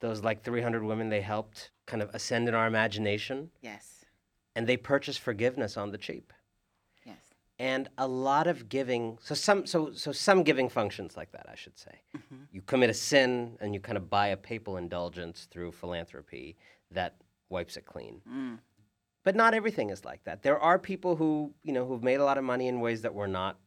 those 0.00 0.22
like 0.22 0.42
300 0.42 0.82
women 0.82 1.08
they 1.08 1.22
helped 1.22 1.70
kind 1.86 2.02
of 2.02 2.14
ascend 2.14 2.46
in 2.48 2.54
our 2.54 2.66
imagination 2.66 3.50
Yes. 3.62 4.04
and 4.54 4.66
they 4.66 4.76
purchased 4.76 5.20
forgiveness 5.20 5.78
on 5.78 5.90
the 5.90 5.96
cheap. 5.98 6.33
And 7.58 7.88
a 7.98 8.06
lot 8.06 8.46
of 8.46 8.68
giving 8.68 9.16
so 9.22 9.34
some 9.34 9.64
so 9.66 9.92
so 9.92 10.10
some 10.12 10.42
giving 10.42 10.68
functions 10.68 11.16
like 11.16 11.30
that 11.32 11.46
i 11.48 11.54
should 11.54 11.78
say 11.78 11.96
Mm-hmm. 12.16 12.42
you 12.52 12.62
commit 12.62 12.90
a 12.90 12.94
sin 12.94 13.56
and 13.60 13.74
you 13.74 13.80
kind 13.80 13.96
of 13.96 14.10
buy 14.10 14.28
a 14.28 14.36
papal 14.36 14.76
indulgence 14.76 15.46
through 15.50 15.72
philanthropy 15.72 16.56
that 16.90 17.16
wipes 17.48 17.76
it 17.76 17.84
clean 17.86 18.20
Mm. 18.28 18.58
but 19.24 19.34
not 19.36 19.54
everything 19.54 19.90
is 19.90 20.04
like 20.04 20.24
that 20.24 20.42
there 20.42 20.58
are 20.58 20.78
people 20.78 21.16
who 21.16 21.54
you 21.62 21.72
know 21.72 21.84
who've 21.86 22.02
made 22.02 22.20
a 22.20 22.24
lot 22.24 22.38
of 22.38 22.44
money 22.44 22.66
in 22.68 22.80
ways 22.80 23.02
that 23.02 23.14
were 23.14 23.28
not 23.28 23.58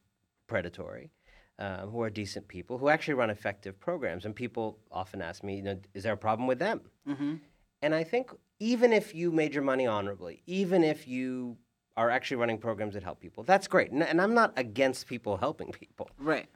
predatory 0.48 1.12
uh, 1.60 1.86
who 1.88 2.02
are 2.02 2.10
decent 2.10 2.48
people 2.48 2.78
who 2.78 2.88
actually 2.90 3.14
run 3.16 3.30
effective 3.30 3.80
programs 3.80 4.26
and 4.26 4.36
people 4.36 4.80
often 4.92 5.22
ask 5.22 5.44
me 5.44 5.56
you 5.56 5.64
know 5.64 5.78
is 5.94 6.04
there 6.04 6.14
a 6.14 6.18
problem 6.18 6.48
with 6.48 6.60
them 6.60 6.82
Mm-hmm. 7.08 7.36
and 7.82 7.96
I 7.96 8.04
think 8.04 8.32
even 8.60 8.92
if 8.92 9.14
you 9.16 9.32
made 9.32 9.54
your 9.54 9.64
money 9.64 9.86
honorably, 9.86 10.42
even 10.48 10.84
if 10.84 11.08
you 11.08 11.58
are 11.98 12.10
actually 12.10 12.38
running 12.38 12.58
programs 12.60 12.94
that 12.94 13.04
help 13.04 13.20
people, 13.20 13.44
that's 13.44 13.68
great. 13.68 13.92
And, 13.92 14.02
and 14.04 14.22
I'm 14.22 14.34
not 14.34 14.54
against 14.56 15.08
people 15.08 15.36
helping 15.46 15.72
people, 15.72 16.10
Right. 16.20 16.48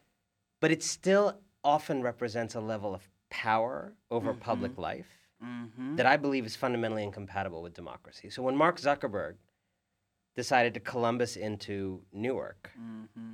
but 0.62 0.72
it 0.72 0.82
still 0.84 1.38
often 1.64 2.02
represents 2.02 2.56
a 2.56 2.62
level 2.62 2.94
of 2.96 3.02
power 3.30 3.94
over 4.10 4.34
public 4.34 4.78
life 4.78 5.08
Mm-hmm. 5.44 5.96
that 5.96 6.06
I 6.06 6.18
believe 6.18 6.46
is 6.46 6.56
fundamentally 6.56 7.02
incompatible 7.04 7.64
with 7.64 7.74
democracy. 7.74 8.30
So 8.30 8.44
when 8.44 8.56
Mark 8.56 8.80
Zuckerberg 8.80 9.34
decided 10.36 10.76
to 10.76 10.80
Columbus 10.80 11.36
into 11.36 12.04
Newark 12.14 12.70
Mm-hmm. 12.80 13.34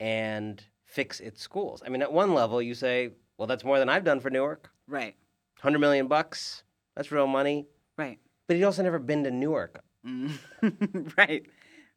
and 0.00 0.64
fix 0.86 1.20
its 1.20 1.42
schools. 1.42 1.82
I 1.84 1.90
mean, 1.90 2.00
at 2.00 2.10
one 2.12 2.32
level, 2.32 2.62
you 2.62 2.74
say, 2.74 3.10
well, 3.36 3.46
that's 3.46 3.62
more 3.64 3.78
than 3.78 3.90
I've 3.90 4.04
done 4.04 4.20
for 4.20 4.30
Newark. 4.30 4.70
Right. 4.88 5.14
100 5.60 5.78
million 5.78 6.08
bucks. 6.08 6.62
That's 6.96 7.12
real 7.12 7.26
money. 7.26 7.66
Right. 7.98 8.18
But 8.46 8.56
he'd 8.56 8.64
also 8.64 8.82
never 8.82 8.98
been 8.98 9.24
to 9.24 9.30
Newark 9.30 9.82
Mm. 10.06 10.30
right. 11.16 11.44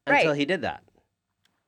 until 0.05 0.29
Right. 0.31 0.37
he 0.37 0.45
did 0.45 0.61
that, 0.61 0.83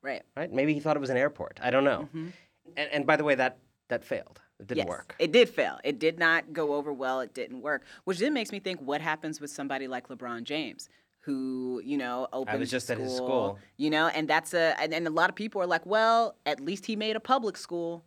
Right. 0.01 0.23
right? 0.37 0.51
Maybe 0.51 0.73
he 0.73 0.79
thought 0.79 0.95
it 0.95 0.99
was 1.01 1.09
an 1.09 1.17
airport. 1.17 1.59
I 1.61 1.69
don't 1.71 1.83
know. 1.83 2.07
Mhm. 2.15 2.31
And, 2.77 2.89
and 2.91 3.05
by 3.07 3.15
the 3.17 3.23
way, 3.23 3.35
that, 3.35 3.57
that 3.89 4.03
failed. 4.05 4.39
It 4.59 4.67
didn't 4.67 4.77
yes, 4.79 4.87
work. 4.87 5.15
It 5.19 5.31
did 5.31 5.49
fail. 5.49 5.79
It 5.83 5.99
did 5.99 6.19
not 6.19 6.51
go 6.53 6.73
over 6.75 6.91
well. 6.93 7.21
It 7.21 7.33
didn't 7.33 7.61
work. 7.61 7.83
Which 8.03 8.19
then 8.19 8.33
makes 8.33 8.51
me 8.51 8.59
think 8.59 8.79
what 8.81 9.01
happens 9.01 9.39
with 9.41 9.49
somebody 9.49 9.87
like 9.87 10.07
LeBron 10.09 10.43
James, 10.43 10.89
who, 11.21 11.81
you 11.83 11.97
know, 11.97 12.27
opened 12.33 12.55
I 12.55 12.59
was 12.59 12.69
just 12.69 12.89
a 12.89 12.93
at 12.93 12.99
his 12.99 13.15
school. 13.15 13.57
You 13.77 13.89
know, 13.89 14.07
and 14.07 14.27
that's 14.27 14.53
a 14.53 14.75
and, 14.79 14.93
and 14.93 15.07
a 15.07 15.09
lot 15.09 15.29
of 15.29 15.35
people 15.35 15.61
are 15.61 15.67
like, 15.67 15.85
well, 15.85 16.35
at 16.45 16.59
least 16.59 16.85
he 16.85 16.95
made 16.97 17.15
a 17.15 17.19
public 17.21 17.55
school. 17.57 18.03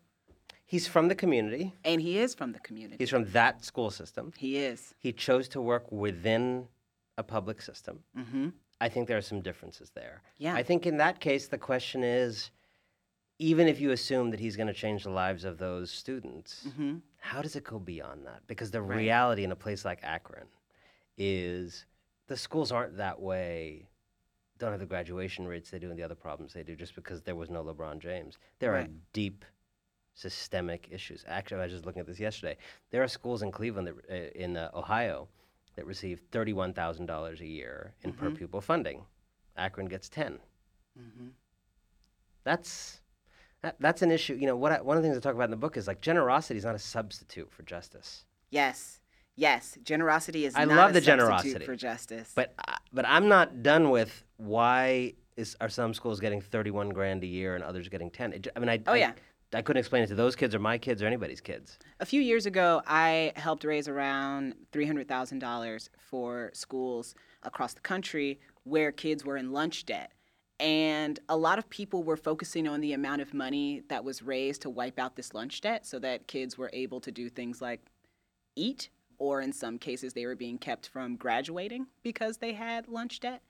He's 0.66 0.86
from 0.86 1.08
the 1.08 1.14
community. 1.14 1.74
And 1.84 2.00
he 2.00 2.18
is 2.18 2.34
from 2.34 2.52
the 2.52 2.58
community. 2.60 2.96
He's 2.98 3.10
from 3.10 3.24
that 3.32 3.64
school 3.64 3.90
system. 3.90 4.32
he 4.38 4.56
is. 4.58 4.94
He 4.98 5.12
chose 5.12 5.48
to 5.48 5.60
work 5.60 5.90
within 5.90 6.68
a 7.18 7.22
public 7.22 7.60
system. 7.62 8.00
Mm-hmm. 8.18 8.48
I 8.80 8.88
think 8.88 9.06
there 9.08 9.18
are 9.18 9.22
some 9.22 9.40
differences 9.40 9.90
there. 9.94 10.22
Yeah. 10.38 10.54
I 10.54 10.62
think 10.62 10.86
in 10.86 10.96
that 10.96 11.20
case, 11.20 11.46
the 11.46 11.58
question 11.58 12.02
is 12.02 12.50
even 13.38 13.66
if 13.68 13.80
you 13.80 13.90
assume 13.90 14.30
that 14.30 14.40
he's 14.40 14.56
going 14.56 14.66
to 14.68 14.72
change 14.74 15.04
the 15.04 15.10
lives 15.10 15.44
of 15.44 15.58
those 15.58 15.90
students, 15.90 16.66
Mm-hmm. 16.68 16.96
how 17.18 17.42
does 17.42 17.56
it 17.56 17.64
go 17.64 17.78
beyond 17.78 18.26
that? 18.26 18.40
Because 18.46 18.70
the 18.70 18.80
Right. 18.82 18.98
reality 18.98 19.44
in 19.44 19.52
a 19.52 19.56
place 19.56 19.84
like 19.84 20.00
Akron 20.02 20.46
is 21.18 21.86
the 22.28 22.36
schools 22.36 22.72
aren't 22.72 22.96
that 22.96 23.20
way, 23.20 23.88
don't 24.58 24.70
have 24.70 24.80
the 24.80 24.86
graduation 24.86 25.46
rates 25.46 25.70
they 25.70 25.78
do 25.78 25.90
and 25.90 25.98
the 25.98 26.02
other 26.02 26.14
problems 26.14 26.52
they 26.52 26.62
do 26.62 26.76
just 26.76 26.94
because 26.94 27.22
there 27.22 27.34
was 27.36 27.50
no 27.50 27.62
LeBron 27.64 27.98
James. 27.98 28.38
There 28.60 28.74
are 28.74 28.86
deep 29.12 29.44
systemic 30.14 30.88
issues. 30.90 31.24
Actually, 31.26 31.60
I 31.60 31.64
was 31.64 31.72
just 31.72 31.86
looking 31.86 32.00
at 32.00 32.06
this 32.06 32.20
yesterday. 32.20 32.56
There 32.90 33.02
are 33.02 33.08
schools 33.08 33.42
in 33.42 33.50
Cleveland, 33.50 33.88
that, 33.88 33.94
uh, 34.10 34.30
in 34.40 34.56
uh, 34.56 34.70
Ohio, 34.74 35.28
that 35.76 35.86
receive 35.86 36.20
$31,000 36.30 37.40
a 37.40 37.46
year 37.46 37.94
in 38.02 38.12
per 38.12 38.30
Mhm. 38.30 38.36
pupil 38.36 38.60
funding. 38.60 39.04
Akron 39.56 39.86
gets 39.86 40.08
10. 40.08 40.38
Mm-hmm. 40.98 41.28
That's 42.44 43.00
that, 43.62 43.76
that's 43.78 44.02
an 44.02 44.10
issue. 44.10 44.34
You 44.34 44.46
know, 44.48 44.56
what 44.56 44.72
I, 44.72 44.80
one 44.80 44.96
of 44.96 45.02
the 45.02 45.08
things 45.08 45.16
I 45.16 45.20
talk 45.20 45.34
about 45.36 45.44
in 45.44 45.50
the 45.52 45.56
book 45.56 45.76
is 45.76 45.86
like 45.86 46.00
generosity 46.00 46.58
is 46.58 46.64
not 46.64 46.74
a 46.74 46.78
substitute 46.80 47.52
for 47.52 47.62
justice. 47.62 48.24
Yes. 48.50 49.00
Yes. 49.36 49.78
Generosity 49.84 50.44
is 50.46 50.54
I 50.56 50.64
not 50.64 50.76
love 50.76 50.90
a 50.90 50.92
the 50.94 51.00
substitute 51.00 51.18
generosity, 51.28 51.64
for 51.64 51.76
justice. 51.76 52.32
But 52.34 52.54
I- 52.66 52.78
but 52.92 53.06
I'm 53.06 53.28
not 53.28 53.62
done 53.62 53.90
with 53.90 54.24
why 54.36 55.14
is 55.36 55.56
are 55.60 55.68
some 55.68 55.94
schools 55.94 56.18
getting 56.20 56.40
31 56.40 56.90
grand 56.90 57.22
a 57.22 57.26
year 57.26 57.54
and 57.54 57.62
others 57.62 57.88
getting 57.88 58.10
10? 58.10 58.32
It 58.32 58.42
j- 58.42 58.50
I 58.56 58.58
mean, 58.58 58.68
I 58.68 58.82
Oh, 58.86 58.92
I- 58.92 58.96
yeah. 58.96 59.12
I 59.54 59.62
couldn't 59.62 59.80
explain 59.80 60.02
it 60.02 60.06
to 60.08 60.14
those 60.14 60.34
kids 60.34 60.54
or 60.54 60.58
my 60.58 60.78
kids 60.78 61.02
or 61.02 61.06
anybody's 61.06 61.40
kids. 61.40 61.78
A 62.00 62.06
few 62.06 62.20
years 62.20 62.46
ago, 62.46 62.82
I 62.86 63.32
helped 63.36 63.64
raise 63.64 63.88
around 63.88 64.54
$300,000 64.72 65.88
for 65.98 66.50
schools 66.54 67.14
across 67.42 67.74
the 67.74 67.80
country 67.80 68.40
where 68.64 68.92
kids 68.92 69.24
were 69.24 69.36
in 69.36 69.52
lunch 69.52 69.84
debt. 69.84 70.12
And 70.60 71.18
a 71.28 71.36
lot 71.36 71.58
of 71.58 71.68
people 71.70 72.04
were 72.04 72.16
focusing 72.16 72.68
on 72.68 72.80
the 72.80 72.92
amount 72.92 73.20
of 73.20 73.34
money 73.34 73.82
that 73.88 74.04
was 74.04 74.22
raised 74.22 74.62
to 74.62 74.70
wipe 74.70 74.98
out 74.98 75.16
this 75.16 75.34
lunch 75.34 75.60
debt 75.60 75.84
so 75.86 75.98
that 75.98 76.28
kids 76.28 76.56
were 76.56 76.70
able 76.72 77.00
to 77.00 77.10
do 77.10 77.28
things 77.28 77.60
like 77.60 77.80
eat, 78.54 78.88
or 79.18 79.40
in 79.40 79.52
some 79.52 79.78
cases, 79.78 80.12
they 80.12 80.26
were 80.26 80.36
being 80.36 80.58
kept 80.58 80.88
from 80.88 81.16
graduating 81.16 81.86
because 82.02 82.38
they 82.38 82.52
had 82.52 82.88
lunch 82.88 83.20
debt. 83.20 83.42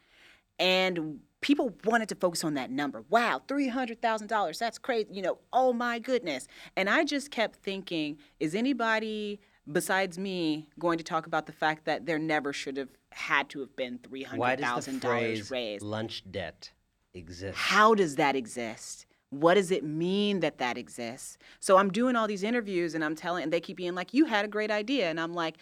And 0.58 1.20
people 1.42 1.74
wanted 1.84 2.08
to 2.08 2.14
focus 2.14 2.42
on 2.44 2.54
that 2.54 2.70
number. 2.70 3.04
Wow, 3.10 3.42
$300,000. 3.46 4.58
That's 4.58 4.78
crazy. 4.78 5.08
You 5.12 5.22
know, 5.22 5.38
oh 5.52 5.74
my 5.74 5.98
goodness. 5.98 6.48
And 6.76 6.88
I 6.88 7.04
just 7.04 7.30
kept 7.30 7.56
thinking, 7.56 8.16
is 8.40 8.54
anybody 8.54 9.40
besides 9.70 10.18
me 10.18 10.68
going 10.78 10.98
to 10.98 11.04
talk 11.04 11.26
about 11.26 11.46
the 11.46 11.52
fact 11.52 11.84
that 11.84 12.06
there 12.06 12.18
never 12.18 12.52
should 12.52 12.76
have 12.76 12.88
had 13.10 13.48
to 13.50 13.60
have 13.60 13.76
been 13.76 14.00
Why 14.34 14.56
does 14.56 14.86
the 14.86 14.92
$300,000 14.92 15.00
phrase 15.02 15.50
raised? 15.50 15.84
lunch 15.84 16.24
debt 16.30 16.72
exist? 17.12 17.58
How 17.58 17.94
does 17.94 18.16
that 18.16 18.34
exist? 18.34 19.06
What 19.30 19.54
does 19.54 19.70
it 19.70 19.84
mean 19.84 20.40
that 20.40 20.58
that 20.58 20.76
exists? 20.76 21.38
So 21.58 21.78
I'm 21.78 21.90
doing 21.90 22.16
all 22.16 22.26
these 22.26 22.42
interviews 22.42 22.94
and 22.94 23.04
I'm 23.04 23.14
telling, 23.16 23.44
and 23.44 23.52
they 23.52 23.60
keep 23.60 23.78
being 23.78 23.94
like, 23.94 24.12
you 24.14 24.26
had 24.26 24.44
a 24.44 24.48
great 24.48 24.70
idea. 24.70 25.08
And 25.10 25.18
I'm 25.20 25.32
like, 25.32 25.56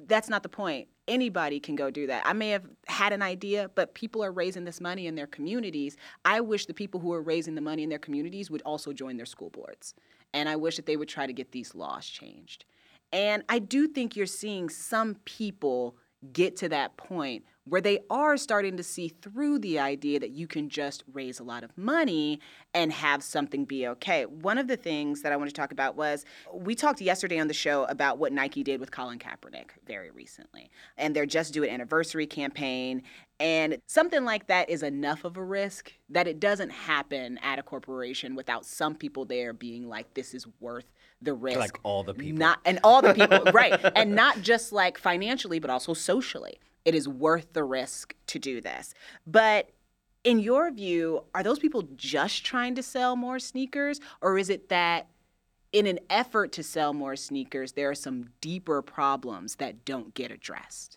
that's 0.00 0.28
not 0.28 0.42
the 0.42 0.48
point. 0.48 0.88
Anybody 1.08 1.60
can 1.60 1.76
go 1.76 1.90
do 1.90 2.06
that. 2.08 2.26
I 2.26 2.32
may 2.32 2.50
have 2.50 2.64
had 2.86 3.12
an 3.12 3.22
idea, 3.22 3.70
but 3.74 3.94
people 3.94 4.22
are 4.24 4.32
raising 4.32 4.64
this 4.64 4.80
money 4.80 5.06
in 5.06 5.14
their 5.14 5.26
communities. 5.26 5.96
I 6.24 6.40
wish 6.40 6.66
the 6.66 6.74
people 6.74 7.00
who 7.00 7.12
are 7.12 7.22
raising 7.22 7.54
the 7.54 7.60
money 7.60 7.82
in 7.82 7.88
their 7.88 7.98
communities 7.98 8.50
would 8.50 8.62
also 8.62 8.92
join 8.92 9.16
their 9.16 9.26
school 9.26 9.50
boards. 9.50 9.94
And 10.34 10.48
I 10.48 10.56
wish 10.56 10.76
that 10.76 10.86
they 10.86 10.96
would 10.96 11.08
try 11.08 11.26
to 11.26 11.32
get 11.32 11.52
these 11.52 11.74
laws 11.74 12.06
changed. 12.06 12.64
And 13.12 13.44
I 13.48 13.58
do 13.60 13.86
think 13.86 14.16
you're 14.16 14.26
seeing 14.26 14.68
some 14.68 15.16
people 15.24 15.96
get 16.32 16.56
to 16.56 16.68
that 16.68 16.96
point 16.96 17.44
where 17.66 17.80
they 17.80 17.98
are 18.08 18.36
starting 18.36 18.76
to 18.76 18.82
see 18.82 19.08
through 19.08 19.58
the 19.58 19.78
idea 19.78 20.20
that 20.20 20.30
you 20.30 20.46
can 20.46 20.68
just 20.68 21.02
raise 21.12 21.40
a 21.40 21.44
lot 21.44 21.64
of 21.64 21.76
money 21.76 22.40
and 22.72 22.92
have 22.92 23.22
something 23.22 23.64
be 23.64 23.86
okay. 23.88 24.24
One 24.24 24.56
of 24.56 24.68
the 24.68 24.76
things 24.76 25.22
that 25.22 25.32
I 25.32 25.36
want 25.36 25.50
to 25.50 25.54
talk 25.54 25.72
about 25.72 25.96
was 25.96 26.24
we 26.52 26.76
talked 26.76 27.00
yesterday 27.00 27.40
on 27.40 27.48
the 27.48 27.54
show 27.54 27.84
about 27.84 28.18
what 28.18 28.32
Nike 28.32 28.62
did 28.62 28.78
with 28.78 28.92
Colin 28.92 29.18
Kaepernick 29.18 29.70
very 29.84 30.10
recently 30.10 30.70
and 30.96 31.14
their 31.14 31.26
Just 31.26 31.52
Do 31.52 31.64
It 31.64 31.70
anniversary 31.70 32.26
campaign. 32.26 33.02
And 33.40 33.78
something 33.86 34.24
like 34.24 34.46
that 34.46 34.70
is 34.70 34.82
enough 34.82 35.24
of 35.24 35.36
a 35.36 35.42
risk 35.42 35.92
that 36.08 36.28
it 36.28 36.38
doesn't 36.38 36.70
happen 36.70 37.38
at 37.42 37.58
a 37.58 37.62
corporation 37.62 38.36
without 38.36 38.64
some 38.64 38.94
people 38.94 39.24
there 39.24 39.52
being 39.52 39.88
like, 39.88 40.14
this 40.14 40.34
is 40.34 40.46
worth 40.60 40.86
the 41.20 41.34
risk. 41.34 41.58
Like 41.58 41.78
all 41.82 42.04
the 42.04 42.14
people. 42.14 42.38
Not 42.38 42.60
and 42.64 42.78
all 42.84 43.02
the 43.02 43.12
people, 43.12 43.40
right. 43.52 43.78
And 43.96 44.14
not 44.14 44.40
just 44.40 44.72
like 44.72 44.98
financially, 44.98 45.58
but 45.58 45.68
also 45.68 45.94
socially. 45.94 46.60
It 46.86 46.94
is 46.94 47.06
worth 47.06 47.52
the 47.52 47.64
risk 47.64 48.14
to 48.28 48.38
do 48.38 48.62
this. 48.62 48.94
But 49.26 49.70
in 50.24 50.38
your 50.38 50.70
view, 50.70 51.24
are 51.34 51.42
those 51.42 51.58
people 51.58 51.82
just 51.96 52.46
trying 52.46 52.76
to 52.76 52.82
sell 52.82 53.16
more 53.16 53.38
sneakers? 53.38 54.00
Or 54.22 54.38
is 54.38 54.48
it 54.48 54.70
that 54.70 55.08
in 55.72 55.86
an 55.86 55.98
effort 56.08 56.52
to 56.52 56.62
sell 56.62 56.94
more 56.94 57.16
sneakers, 57.16 57.72
there 57.72 57.90
are 57.90 57.94
some 57.94 58.30
deeper 58.40 58.80
problems 58.82 59.56
that 59.56 59.84
don't 59.84 60.14
get 60.14 60.30
addressed? 60.30 60.96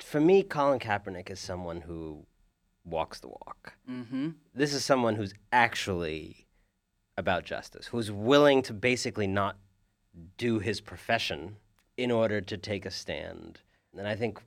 For 0.00 0.20
me, 0.20 0.42
Colin 0.42 0.80
Kaepernick 0.80 1.30
is 1.30 1.40
someone 1.40 1.82
who 1.82 2.26
walks 2.84 3.20
the 3.20 3.28
walk. 3.28 3.74
Mm-hmm. 3.88 4.30
This 4.54 4.74
is 4.74 4.84
someone 4.84 5.14
who's 5.14 5.34
actually 5.52 6.46
about 7.16 7.44
justice, 7.44 7.86
who's 7.86 8.10
willing 8.10 8.62
to 8.62 8.72
basically 8.72 9.26
not 9.28 9.56
do 10.36 10.58
his 10.58 10.80
profession 10.80 11.56
in 11.96 12.10
order 12.10 12.40
to 12.40 12.56
take 12.56 12.86
a 12.86 12.90
stand. 12.90 13.60
And 13.96 14.06
I 14.06 14.16
think 14.16 14.40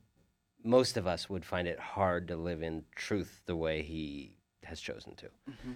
most 0.64 0.98
of 0.98 1.08
us 1.08 1.30
would 1.30 1.46
find 1.46 1.68
it 1.68 1.80
hard 1.80 2.28
to 2.28 2.36
live 2.36 2.62
in 2.62 2.84
truth 2.96 3.42
the 3.46 3.56
way 3.56 3.82
he 3.82 4.38
has 4.64 4.80
chosen 4.80 5.16
to. 5.16 5.26
Mm-hmm. 5.50 5.72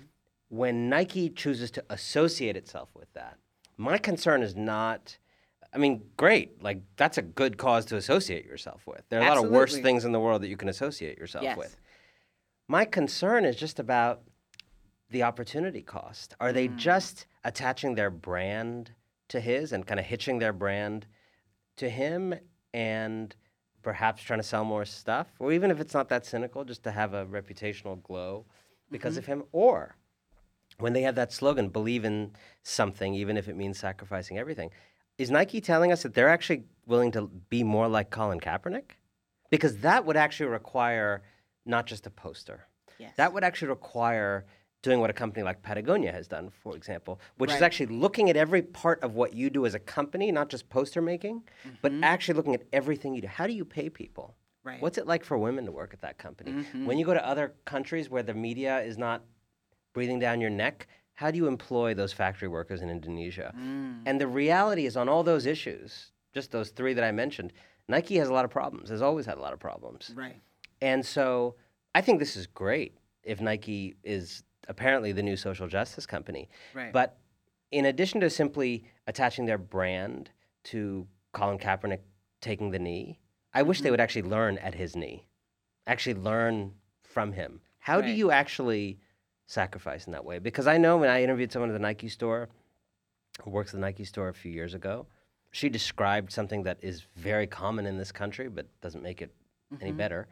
When 0.50 0.90
Nike 0.90 1.30
chooses 1.30 1.72
to 1.72 1.84
associate 1.90 2.56
itself 2.56 2.90
with 2.96 3.12
that, 3.14 3.38
my 3.78 3.98
concern 3.98 4.44
is 4.44 4.56
not. 4.56 5.18
I 5.74 5.78
mean, 5.78 6.04
great. 6.16 6.64
Like, 6.64 6.82
that's 6.96 7.18
a 7.18 7.22
good 7.22 7.58
cause 7.58 7.86
to 7.88 7.98
associate 7.98 8.46
yourself 8.46 8.88
with. 8.88 9.02
There 9.10 9.20
are 9.20 9.26
a 9.26 9.36
lot 9.36 9.44
of 9.44 9.52
worse 9.52 9.78
things 9.78 10.06
in 10.06 10.14
the 10.14 10.20
world 10.20 10.42
that 10.44 10.48
you 10.48 10.56
can 10.56 10.70
associate 10.70 11.18
yourself 11.18 11.44
Yes. 11.44 11.58
with. 11.58 11.76
My 12.68 12.86
concern 12.86 13.44
is 13.44 13.58
just 13.58 13.80
about 13.80 14.22
the 15.10 15.24
opportunity 15.24 15.82
cost. 15.82 16.34
Are 16.40 16.54
they 16.54 16.68
mm. 16.70 16.78
just 16.78 17.26
attaching 17.44 17.96
their 17.96 18.10
brand 18.10 18.92
to 19.28 19.40
his 19.40 19.72
and 19.72 19.86
kind 19.86 20.00
of 20.00 20.06
hitching 20.06 20.40
their 20.40 20.54
brand 20.54 21.08
to 21.78 21.90
him 21.90 22.36
and 22.74 23.36
perhaps 23.86 24.24
trying 24.24 24.40
to 24.40 24.44
sell 24.44 24.66
more 24.66 24.84
stuff? 24.84 25.28
Or 25.38 25.54
even 25.54 25.70
if 25.70 25.80
it's 25.80 25.94
not 25.94 26.10
that 26.10 26.26
cynical, 26.26 26.66
just 26.66 26.84
to 26.84 26.92
have 26.92 27.14
a 27.14 27.26
reputational 27.28 28.02
glow 28.02 28.46
because 28.92 29.14
mm-hmm. 29.14 29.20
of 29.20 29.26
him? 29.28 29.44
Or 29.52 29.96
when 30.80 30.94
they 30.94 31.04
have 31.04 31.16
that 31.16 31.32
slogan, 31.32 31.70
believe 31.70 32.04
in 32.04 32.32
something, 32.64 33.14
even 33.14 33.38
if 33.38 33.48
it 33.48 33.56
means 33.56 33.78
sacrificing 33.78 34.40
everything, 34.40 34.72
is 35.20 35.30
Nike 35.30 35.62
telling 35.62 35.92
us 35.92 36.02
that 36.02 36.16
they're 36.16 36.30
actually 36.30 36.64
willing 36.88 37.12
to 37.12 37.28
be 37.50 37.64
more 37.64 37.88
like 37.88 38.10
Colin 38.10 38.40
Kaepernick? 38.40 38.98
Because 39.52 39.78
that 39.78 40.04
would 40.04 40.18
actually 40.18 40.48
require 40.48 41.22
not 41.64 41.86
just 41.86 42.08
a 42.08 42.10
poster. 42.10 42.68
Yes. 42.98 43.14
That 43.18 43.34
would 43.34 43.44
actually 43.44 43.68
require 43.68 44.46
doing 44.86 45.02
what 45.02 45.10
a 45.10 45.14
company 45.14 45.44
like 45.44 45.62
Patagonia 45.62 46.12
has 46.14 46.28
done, 46.28 46.50
for 46.64 46.76
example, 46.78 47.20
which 47.38 47.52
is 47.52 47.62
actually 47.62 47.88
looking 47.88 48.30
at 48.30 48.38
every 48.38 48.62
part 48.62 49.04
of 49.04 49.16
what 49.16 49.34
you 49.34 49.50
do 49.50 49.66
as 49.66 49.74
a 49.76 49.80
company, 49.80 50.32
not 50.32 50.48
just 50.48 50.70
poster 50.70 51.02
making, 51.02 51.44
but 51.82 51.92
mm-hmm. 51.92 52.04
actually 52.04 52.36
looking 52.36 52.56
at 52.56 52.64
everything 52.72 53.14
you 53.14 53.22
do. 53.22 53.28
How 53.28 53.48
do 53.48 53.54
you 53.54 53.66
pay 53.66 53.90
people? 53.90 54.36
Right. 54.64 54.82
What's 54.82 54.98
it 54.98 55.06
like 55.06 55.24
for 55.26 55.38
women 55.38 55.66
to 55.66 55.72
work 55.72 55.92
at 55.94 56.02
that 56.02 56.18
company? 56.18 56.52
Mm-hmm. 56.52 56.86
When 56.86 56.98
you 56.98 57.06
go 57.06 57.14
to 57.14 57.28
other 57.28 57.56
countries 57.66 58.10
where 58.10 58.24
the 58.24 58.34
media 58.34 58.80
is 58.80 58.98
not 58.98 59.24
breathing 59.94 60.20
down 60.20 60.40
your 60.40 60.50
neck, 60.50 60.88
how 61.16 61.32
do 61.32 61.38
you 61.38 61.48
employ 61.48 61.94
those 61.94 62.14
factory 62.14 62.48
workers 62.48 62.82
in 62.82 62.90
Indonesia? 62.90 63.54
Mm. 63.58 64.02
And 64.06 64.22
the 64.22 64.28
reality 64.28 64.86
is, 64.86 64.98
on 64.98 65.10
all 65.10 65.24
those 65.24 65.46
issues, 65.46 66.12
just 66.34 66.52
those 66.52 66.70
three 66.72 66.94
that 66.94 67.04
I 67.04 67.12
mentioned, 67.12 67.54
Nike 67.88 68.18
has 68.18 68.30
a 68.30 68.34
lot 68.34 68.46
of 68.46 68.52
problems, 68.52 68.90
has 68.90 69.02
always 69.02 69.26
had 69.26 69.38
a 69.38 69.42
lot 69.42 69.54
of 69.54 69.60
problems. 69.60 70.12
Right. 70.16 70.42
And 70.82 71.06
so 71.06 71.56
I 71.94 72.02
think 72.02 72.20
this 72.20 72.36
is 72.36 72.48
great. 72.48 72.98
if 73.26 73.42
Nike 73.42 73.96
is 74.04 74.44
apparently 74.68 75.12
the 75.12 75.24
new 75.24 75.38
social 75.38 75.68
justice 75.68 76.06
company. 76.06 76.50
Right. 76.74 76.92
But 76.92 77.18
in 77.72 77.86
addition 77.86 78.22
to 78.22 78.30
simply 78.30 78.86
attaching 79.08 79.46
their 79.46 79.58
brand 79.58 80.30
to 80.66 81.08
Colin 81.34 81.58
Kaepernick 81.58 82.00
taking 82.42 82.72
the 82.72 82.80
knee, 82.80 83.20
I 83.54 83.62
wish 83.64 83.82
they 83.82 83.88
Mhm. 83.90 83.92
would 83.92 84.00
actually 84.02 84.24
learn 84.24 84.58
at 84.60 84.76
his 84.76 84.96
knee, 84.96 85.28
actually 85.88 86.16
learn 86.16 86.76
from 87.04 87.32
him. 87.34 87.62
How 87.80 88.02
do 88.02 88.10
you 88.10 88.32
actually 88.32 89.00
sacrifice 89.46 90.08
in 90.08 90.12
that 90.14 90.26
way? 90.26 90.40
Because 90.40 90.68
I 90.68 90.78
know 90.78 90.98
when 90.98 91.10
I 91.10 91.22
interviewed 91.24 91.52
someone 91.52 91.70
at 91.70 91.74
the 91.74 91.80
Nike 91.80 92.10
store 92.10 92.50
who 93.44 93.50
works 93.52 93.70
at 93.72 93.76
the 93.76 93.82
Nike 93.82 94.06
store 94.06 94.28
a 94.30 94.34
few 94.34 94.52
years 94.52 94.74
ago, 94.74 95.08
she 95.52 95.70
described 95.70 96.32
something 96.32 96.64
that 96.64 96.78
is 96.82 97.02
very 97.16 97.48
common 97.48 97.86
in 97.86 97.98
this 97.98 98.12
country 98.12 98.50
but 98.50 98.66
doesn't 98.82 99.04
make 99.04 99.22
it 99.22 99.32
any 99.82 99.92
Mhm. 99.92 99.98
better. 99.98 100.28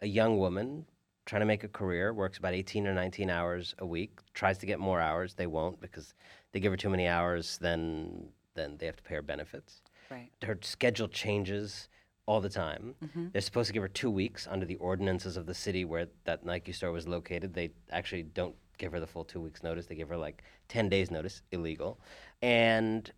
A 0.00 0.06
young 0.06 0.38
woman 0.38 0.86
trying 1.28 1.40
to 1.40 1.46
make 1.46 1.62
a 1.62 1.68
career 1.68 2.14
works 2.14 2.38
about 2.38 2.54
18 2.54 2.86
or 2.86 2.94
19 2.94 3.28
hours 3.28 3.74
a 3.80 3.86
week, 3.86 4.18
tries 4.32 4.56
to 4.56 4.64
get 4.64 4.80
more 4.80 4.98
hours. 4.98 5.34
They 5.34 5.46
won't 5.46 5.78
because 5.78 6.14
they 6.52 6.58
give 6.58 6.72
her 6.72 6.76
too 6.76 6.88
many 6.88 7.06
hours, 7.06 7.58
then 7.60 8.30
then 8.54 8.76
they 8.78 8.86
have 8.86 8.96
to 8.96 9.02
pay 9.02 9.14
her 9.14 9.22
benefits. 9.22 9.82
Right. 10.10 10.30
Her 10.42 10.58
schedule 10.62 11.06
changes 11.06 11.88
all 12.26 12.40
the 12.40 12.48
time. 12.48 12.94
Mhm. 13.04 13.30
They're 13.32 13.42
supposed 13.42 13.68
to 13.68 13.72
give 13.74 13.82
her 13.82 13.88
two 13.88 14.10
weeks 14.10 14.46
under 14.48 14.66
the 14.66 14.76
ordinances 14.76 15.36
of 15.36 15.44
the 15.46 15.54
city 15.54 15.84
where 15.84 16.08
that 16.24 16.44
Nike 16.44 16.72
store 16.72 16.90
was 16.90 17.06
located. 17.06 17.52
They 17.54 17.70
actually 17.90 18.22
don't 18.24 18.56
give 18.78 18.90
her 18.92 19.00
the 19.00 19.06
full 19.06 19.24
two 19.24 19.40
weeks 19.40 19.62
notice. 19.62 19.86
They 19.86 19.94
give 19.94 20.08
her 20.08 20.16
like 20.16 20.42
10 20.68 20.88
days 20.88 21.10
notice, 21.10 21.42
illegal. 21.52 22.00
And 22.42 23.12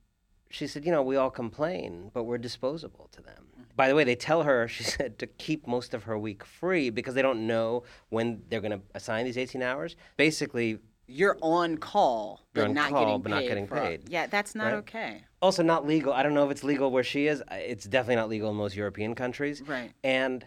she 0.51 0.67
said, 0.67 0.85
you 0.85 0.91
know, 0.93 1.03
we 1.03 1.17
all 1.17 1.31
complain, 1.31 2.11
but 2.13 2.25
we're 2.25 2.39
disposable 2.39 3.09
to 3.13 3.23
them. 3.23 3.60
By 3.81 3.89
the 3.89 3.95
way, 3.95 4.05
they 4.05 4.15
tell 4.15 4.43
her, 4.43 4.69
she 4.69 4.85
said, 4.99 5.19
to 5.21 5.27
keep 5.27 5.67
most 5.67 5.95
of 5.95 6.03
her 6.03 6.19
week 6.19 6.45
free 6.45 6.91
because 6.91 7.15
they 7.15 7.23
don't 7.23 7.47
know 7.47 7.85
when 8.11 8.43
they're 8.51 8.61
going 8.61 8.79
to 8.79 8.83
assign 8.95 9.25
these 9.25 9.39
18 9.39 9.63
hours. 9.63 9.97
Basically, 10.19 10.81
You're 11.07 11.39
on 11.41 11.79
call, 11.79 12.43
but 12.53 12.61
You're 12.61 12.69
on 12.69 12.75
not 12.75 12.91
call, 12.91 13.07
getting 13.07 13.23
but 13.23 13.31
not 13.31 13.41
paid 13.41 13.49
getting 13.49 13.67
for- 13.67 13.81
paid. 13.81 14.07
Yeah, 14.11 14.27
that's 14.27 14.55
not 14.55 14.65
Right? 14.67 14.75
okay. 14.75 15.25
also 15.41 15.63
not 15.63 15.87
legal. 15.87 16.13
I 16.13 16.23
don't 16.23 16.35
know 16.35 16.45
if 16.45 16.51
it's 16.51 16.63
legal 16.63 16.91
where 16.91 17.03
she 17.03 17.27
is. 17.27 17.43
It's 17.51 17.87
definitely 17.87 18.17
not 18.17 18.29
legal 18.29 18.51
in 18.51 18.57
most 18.57 18.77
European 18.77 19.15
countries. 19.15 19.63
Right. 19.67 19.93
And 20.05 20.45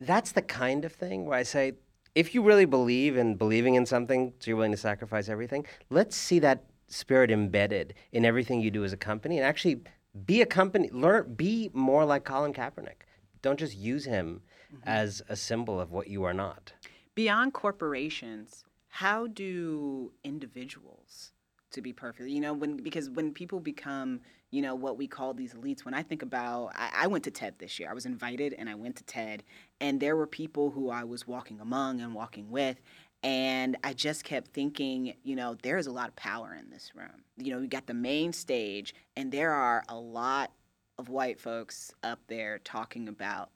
that's 0.00 0.30
the 0.30 0.42
kind 0.42 0.84
of 0.84 0.92
thing 0.92 1.24
where 1.24 1.36
I 1.36 1.42
say, 1.42 1.72
if 2.14 2.36
you 2.36 2.42
really 2.44 2.66
believe 2.66 3.16
in 3.16 3.34
believing 3.34 3.74
in 3.74 3.84
something, 3.84 4.32
so 4.38 4.48
you're 4.48 4.56
willing 4.56 4.70
to 4.70 4.76
sacrifice 4.76 5.28
everything, 5.28 5.66
let's 5.90 6.14
see 6.16 6.38
that 6.38 6.66
spirit 6.86 7.32
embedded 7.32 7.94
in 8.12 8.24
everything 8.24 8.60
you 8.60 8.70
do 8.70 8.84
as 8.84 8.92
a 8.92 8.96
company 8.96 9.38
and 9.38 9.44
actually 9.44 9.80
be 10.26 10.42
a 10.42 10.46
company, 10.46 10.90
learn, 10.92 11.34
be 11.34 11.70
more 11.72 12.04
like 12.04 12.24
Colin 12.24 12.52
Kaepernick. 12.52 13.02
Don't 13.42 13.58
just 13.58 13.76
use 13.76 14.04
him 14.04 14.42
mm-hmm. 14.72 14.88
as 14.88 15.22
a 15.28 15.36
symbol 15.36 15.80
of 15.80 15.90
what 15.90 16.08
you 16.08 16.24
are 16.24 16.34
not. 16.34 16.72
Beyond 17.14 17.52
corporations, 17.52 18.64
how 18.88 19.26
do 19.26 20.12
individuals, 20.24 21.32
to 21.72 21.80
be 21.80 21.92
perfect, 21.92 22.28
you 22.28 22.40
know, 22.40 22.52
when 22.52 22.76
because 22.76 23.08
when 23.10 23.32
people 23.32 23.60
become, 23.60 24.20
you 24.50 24.60
know, 24.62 24.74
what 24.74 24.96
we 24.96 25.06
call 25.06 25.32
these 25.32 25.54
elites, 25.54 25.84
when 25.84 25.94
I 25.94 26.02
think 26.02 26.22
about, 26.22 26.72
I, 26.74 26.90
I 27.02 27.06
went 27.06 27.24
to 27.24 27.30
TED 27.30 27.58
this 27.58 27.78
year. 27.78 27.88
I 27.88 27.94
was 27.94 28.06
invited 28.06 28.54
and 28.58 28.68
I 28.68 28.74
went 28.74 28.96
to 28.96 29.04
TED, 29.04 29.44
and 29.80 30.00
there 30.00 30.16
were 30.16 30.26
people 30.26 30.70
who 30.70 30.90
I 30.90 31.04
was 31.04 31.26
walking 31.26 31.60
among 31.60 32.00
and 32.00 32.14
walking 32.14 32.50
with. 32.50 32.80
And 33.22 33.76
I 33.84 33.92
just 33.92 34.24
kept 34.24 34.48
thinking, 34.52 35.14
you 35.22 35.36
know, 35.36 35.54
there 35.62 35.76
is 35.76 35.86
a 35.86 35.92
lot 35.92 36.08
of 36.08 36.16
power 36.16 36.56
in 36.58 36.70
this 36.70 36.92
room. 36.94 37.22
You 37.36 37.52
know, 37.54 37.60
we 37.60 37.66
got 37.66 37.86
the 37.86 37.94
main 37.94 38.32
stage, 38.32 38.94
and 39.16 39.30
there 39.30 39.52
are 39.52 39.84
a 39.88 39.96
lot 39.98 40.52
of 40.98 41.08
white 41.10 41.38
folks 41.38 41.92
up 42.02 42.20
there 42.28 42.58
talking 42.64 43.08
about 43.08 43.50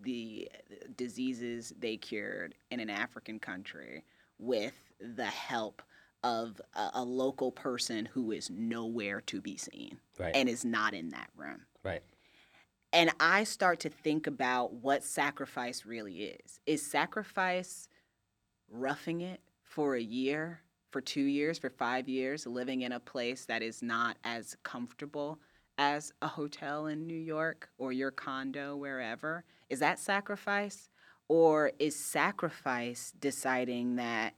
the 0.00 0.48
diseases 0.96 1.72
they 1.78 1.96
cured 1.96 2.54
in 2.70 2.80
an 2.80 2.90
African 2.90 3.38
country 3.38 4.04
with 4.38 4.74
the 5.00 5.26
help 5.26 5.82
of 6.24 6.60
a, 6.74 6.90
a 6.94 7.04
local 7.04 7.50
person 7.52 8.06
who 8.06 8.30
is 8.32 8.50
nowhere 8.50 9.20
to 9.22 9.40
be 9.40 9.56
seen 9.56 9.98
Right. 10.18 10.34
and 10.34 10.48
is 10.48 10.64
not 10.64 10.94
in 10.94 11.10
that 11.10 11.30
room. 11.36 11.62
right. 11.82 12.02
And 12.94 13.10
I 13.18 13.44
start 13.44 13.80
to 13.80 13.88
think 13.88 14.26
about 14.26 14.74
what 14.74 15.02
sacrifice 15.02 15.86
really 15.86 16.24
is. 16.24 16.60
Is 16.66 16.84
sacrifice 16.84 17.88
roughing 18.72 19.20
it 19.20 19.40
for 19.62 19.94
a 19.94 20.02
year, 20.02 20.60
for 20.90 21.00
two 21.00 21.22
years, 21.22 21.58
for 21.58 21.70
five 21.70 22.08
years, 22.08 22.46
living 22.46 22.82
in 22.82 22.92
a 22.92 23.00
place 23.00 23.44
that 23.46 23.62
is 23.62 23.82
not 23.82 24.16
as 24.24 24.56
comfortable 24.62 25.38
as 25.78 26.12
a 26.20 26.26
hotel 26.26 26.86
in 26.86 27.06
New 27.06 27.18
York 27.18 27.68
or 27.78 27.92
your 27.92 28.10
condo, 28.10 28.76
wherever? 28.76 29.44
Is 29.70 29.80
that 29.80 29.98
sacrifice? 29.98 30.88
Or 31.28 31.72
is 31.78 31.96
sacrifice 31.96 33.12
deciding 33.18 33.96
that 33.96 34.34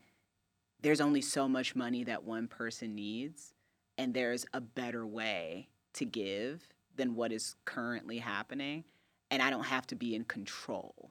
there's 0.80 1.00
only 1.00 1.22
so 1.22 1.48
much 1.48 1.74
money 1.74 2.04
that 2.04 2.24
one 2.24 2.46
person 2.46 2.94
needs 2.94 3.54
and 3.96 4.12
there's 4.12 4.44
a 4.52 4.60
better 4.60 5.06
way 5.06 5.68
to 5.94 6.04
give 6.04 6.62
than 6.96 7.14
what 7.14 7.32
is 7.32 7.56
currently 7.64 8.18
happening 8.18 8.84
and 9.30 9.42
I 9.42 9.50
don't 9.50 9.64
have 9.64 9.86
to 9.88 9.96
be 9.96 10.14
in 10.14 10.24
control 10.24 11.10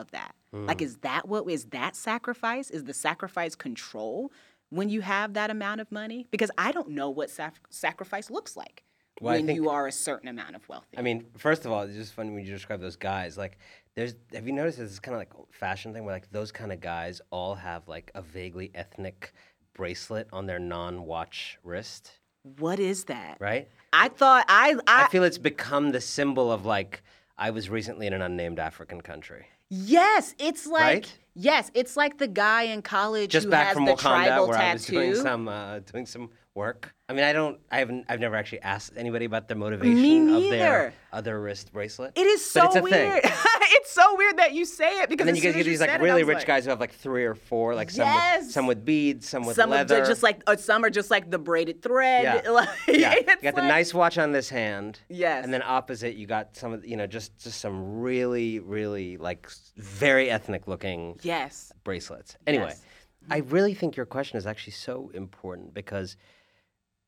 of 0.00 0.10
that. 0.10 0.34
Like 0.52 0.78
Mm. 0.78 0.82
is 0.82 0.96
that 0.98 1.28
what 1.28 1.48
is 1.48 1.66
that 1.66 1.94
sacrifice? 1.94 2.70
Is 2.70 2.82
the 2.84 2.94
sacrifice 2.94 3.54
control 3.54 4.32
when 4.70 4.88
you 4.88 5.00
have 5.02 5.34
that 5.34 5.50
amount 5.50 5.80
of 5.80 5.92
money? 5.92 6.26
Because 6.32 6.50
I 6.58 6.72
don't 6.72 6.88
know 6.90 7.08
what 7.10 7.30
sac- 7.30 7.66
sacrifice 7.70 8.30
looks 8.30 8.56
like 8.56 8.82
Well, 9.20 9.34
when 9.34 9.46
think- 9.46 9.56
you 9.56 9.68
are 9.70 9.86
a 9.86 9.92
certain 9.92 10.28
amount 10.28 10.56
of 10.56 10.68
wealthy. 10.68 10.98
I 10.98 11.02
mean, 11.02 11.26
first 11.36 11.64
of 11.66 11.70
all, 11.72 11.82
it's 11.82 11.94
just 11.94 12.14
funny 12.14 12.30
when 12.30 12.44
you 12.44 12.50
describe 12.52 12.80
those 12.80 12.96
guys. 12.96 13.38
Like, 13.38 13.58
there's 13.94 14.14
have 14.32 14.46
you 14.46 14.52
noticed 14.52 14.78
this 14.78 14.98
kind 14.98 15.14
of 15.14 15.20
like 15.20 15.32
fashion 15.52 15.92
thing 15.92 16.04
where 16.04 16.14
like 16.14 16.30
those 16.32 16.50
kind 16.50 16.72
of 16.72 16.80
guys 16.80 17.20
all 17.30 17.54
have 17.54 17.86
like 17.86 18.10
a 18.16 18.22
vaguely 18.22 18.70
ethnic 18.74 19.32
bracelet 19.74 20.26
on 20.32 20.46
their 20.46 20.58
non-watch 20.58 21.58
wrist, 21.62 22.18
what 22.42 22.80
is 22.80 23.04
that? 23.04 23.36
right? 23.40 23.68
I 23.92 24.08
thought 24.08 24.46
I 24.48 24.74
I, 24.86 25.04
I 25.04 25.08
feel 25.08 25.22
it's 25.24 25.38
become 25.38 25.90
the 25.92 26.00
symbol 26.00 26.50
of 26.50 26.64
like 26.66 27.02
I 27.38 27.50
was 27.50 27.70
recently 27.70 28.06
in 28.06 28.12
an 28.12 28.22
unnamed 28.22 28.58
African 28.58 29.00
country. 29.00 29.46
Yes, 29.70 30.34
it's 30.38 30.66
like 30.66 30.82
Right? 30.82 31.18
yes, 31.34 31.70
it's 31.74 31.96
like 31.96 32.18
the 32.18 32.28
guy 32.28 32.62
in 32.64 32.82
college 32.82 33.30
Just 33.30 33.44
who 33.46 33.50
back 33.50 33.68
has 33.68 33.74
from 33.74 33.84
the 33.86 33.92
Wakanda, 33.92 33.98
tribal 34.00 34.48
where 34.48 34.58
I 34.58 34.72
was 34.74 34.84
doing 34.86 35.14
some 35.14 35.48
uh, 35.48 35.78
doing 35.80 36.06
some 36.06 36.30
work. 36.54 36.94
I 37.08 37.12
mean, 37.12 37.24
I 37.24 37.32
don't, 37.32 37.58
I 37.70 37.78
haven't, 37.78 38.06
I've 38.08 38.20
never 38.20 38.36
actually 38.36 38.60
asked 38.62 38.92
anybody 38.96 39.24
about 39.24 39.48
the 39.48 39.54
motivation 39.54 40.34
of 40.34 40.42
their 40.44 40.92
other 41.12 41.40
wrist 41.40 41.72
bracelet. 41.72 42.12
It 42.16 42.26
is 42.26 42.44
so 42.44 42.66
it's 42.66 42.80
weird. 42.80 43.20
it's 43.24 43.90
so 43.92 44.16
weird 44.16 44.36
that 44.38 44.52
you 44.52 44.64
say 44.64 45.00
it 45.02 45.08
because 45.08 45.26
and 45.26 45.36
then 45.36 45.36
you 45.36 45.52
get 45.52 45.64
these 45.64 45.80
like 45.80 45.90
it, 45.90 46.00
really 46.00 46.22
rich 46.24 46.38
like- 46.38 46.46
guys 46.46 46.64
who 46.64 46.70
have 46.70 46.80
like 46.80 46.92
three 46.92 47.24
or 47.24 47.34
four, 47.34 47.74
like 47.74 47.90
some 47.90 48.08
with, 48.14 48.50
some 48.50 48.66
with 48.66 48.84
beads, 48.84 49.28
some 49.28 49.44
with 49.44 49.56
some 49.56 49.70
leather. 49.70 49.98
of 49.98 50.04
the, 50.04 50.08
just 50.10 50.22
like 50.22 50.42
or 50.48 50.56
some 50.56 50.84
are 50.84 50.90
just 50.90 51.10
like 51.10 51.30
the 51.30 51.38
braided 51.38 51.82
thread. 51.82 52.42
Yeah. 52.44 52.50
like, 52.50 52.68
yeah, 52.88 53.14
you 53.16 53.24
got 53.24 53.54
the 53.54 53.62
like- 53.62 53.64
nice 53.64 53.94
watch 53.94 54.18
on 54.18 54.32
this 54.32 54.48
hand. 54.48 55.00
Yes. 55.08 55.44
And 55.44 55.52
then 55.54 55.62
opposite, 55.64 56.16
you 56.16 56.26
got 56.26 56.56
some 56.56 56.72
of 56.72 56.84
you 56.84 56.96
know 56.96 57.06
just 57.06 57.36
just 57.38 57.60
some 57.60 58.00
really 58.00 58.58
really 58.60 59.16
like 59.16 59.48
very 59.76 60.30
ethnic 60.30 60.66
looking 60.68 61.18
Yes. 61.22 61.72
bracelets. 61.84 62.36
Anyway, 62.46 62.66
Yes. 62.68 62.82
I 63.30 63.38
really 63.38 63.74
think 63.74 63.96
your 63.96 64.06
question 64.06 64.38
is 64.38 64.46
actually 64.46 64.72
so 64.72 65.10
important 65.14 65.74
because 65.74 66.16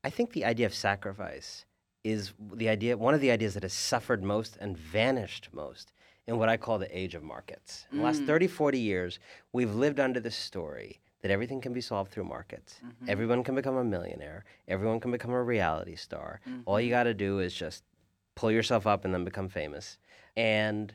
I 0.03 0.09
think 0.09 0.33
the 0.33 0.45
idea 0.45 0.65
of 0.65 0.73
sacrifice 0.73 1.65
is 2.03 2.33
the 2.53 2.67
idea 2.69 2.97
one 2.97 3.13
of 3.13 3.21
the 3.21 3.31
ideas 3.31 3.53
that 3.53 3.63
has 3.63 3.73
suffered 3.73 4.23
most 4.23 4.57
and 4.59 4.77
vanished 4.77 5.49
most 5.53 5.93
in 6.27 6.37
what 6.37 6.49
I 6.49 6.57
call 6.57 6.77
the 6.77 6.97
age 6.97 7.15
of 7.15 7.23
markets. 7.23 7.87
In 7.91 7.97
the 7.99 8.03
last 8.03 8.21
Mm. 8.23 8.27
30, 8.27 8.47
40 8.47 8.79
years, 8.79 9.19
we've 9.53 9.73
lived 9.73 9.99
under 9.99 10.19
the 10.19 10.31
story 10.31 10.99
that 11.21 11.31
everything 11.31 11.61
can 11.61 11.71
be 11.73 11.79
solved 11.81 12.11
through 12.11 12.25
markets. 12.25 12.81
Mhm. 12.83 13.07
Everyone 13.09 13.43
can 13.43 13.55
become 13.55 13.77
a 13.77 13.83
millionaire. 13.83 14.43
Everyone 14.67 14.99
can 14.99 15.11
become 15.11 15.31
a 15.31 15.41
reality 15.41 15.95
star. 15.95 16.41
All 16.65 16.75
Mm-hmm. 16.75 16.83
you 16.85 16.89
got 16.89 17.03
to 17.03 17.13
do 17.13 17.39
is 17.39 17.53
just 17.53 17.83
pull 18.35 18.51
yourself 18.51 18.85
up 18.85 19.05
and 19.05 19.13
then 19.13 19.23
become 19.23 19.47
famous. 19.47 19.97
And 20.35 20.93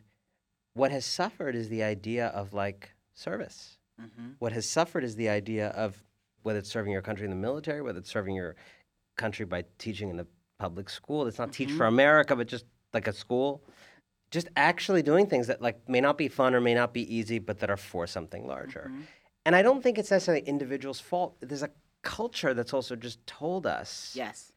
what 0.75 0.90
has 0.90 1.07
suffered 1.07 1.55
is 1.55 1.71
the 1.71 1.83
idea 1.83 2.27
of 2.29 2.53
like 2.53 2.92
service. 3.14 3.79
Mhm. 4.01 4.37
What 4.38 4.53
has 4.53 4.66
suffered 4.68 5.03
is 5.05 5.16
the 5.16 5.29
idea 5.31 5.68
of 5.68 6.05
whether 6.42 6.59
it's 6.59 6.71
serving 6.71 6.92
your 6.92 7.03
country 7.03 7.25
in 7.25 7.31
the 7.31 7.37
military, 7.37 7.81
whether 7.83 7.99
it's 7.99 8.11
serving 8.11 8.35
your 8.35 8.55
country 9.19 9.45
by 9.45 9.65
teaching 9.77 10.09
in 10.09 10.21
a 10.21 10.27
public 10.59 10.89
school. 10.89 11.27
It's 11.27 11.39
not 11.39 11.53
Teach 11.53 11.71
for 11.73 11.85
America, 11.87 12.35
but 12.35 12.47
just 12.47 12.65
like 12.95 13.07
a 13.07 13.13
school. 13.13 13.63
Just 14.31 14.49
actually 14.57 15.03
doing 15.03 15.27
things 15.27 15.47
that 15.49 15.61
like 15.61 15.87
may 15.89 16.01
not 16.01 16.17
be 16.17 16.29
fun 16.29 16.55
or 16.55 16.61
may 16.61 16.75
not 16.75 16.95
be 16.95 17.03
easy, 17.15 17.39
but 17.39 17.59
that 17.59 17.69
are 17.71 17.77
for 17.77 18.07
something 18.07 18.47
larger. 18.47 18.91
Mhm. 18.91 19.03
And 19.45 19.55
I 19.57 19.63
don't 19.63 19.83
think 19.83 19.99
it's 19.99 20.11
necessarily 20.11 20.45
individuals' 20.47 21.01
fault. 21.01 21.37
There's 21.41 21.63
a 21.63 21.71
culture 22.03 22.55
that's 22.55 22.73
also 22.73 22.97
just 22.97 23.27
told 23.27 23.67
us 23.67 24.13
Yes. 24.15 24.53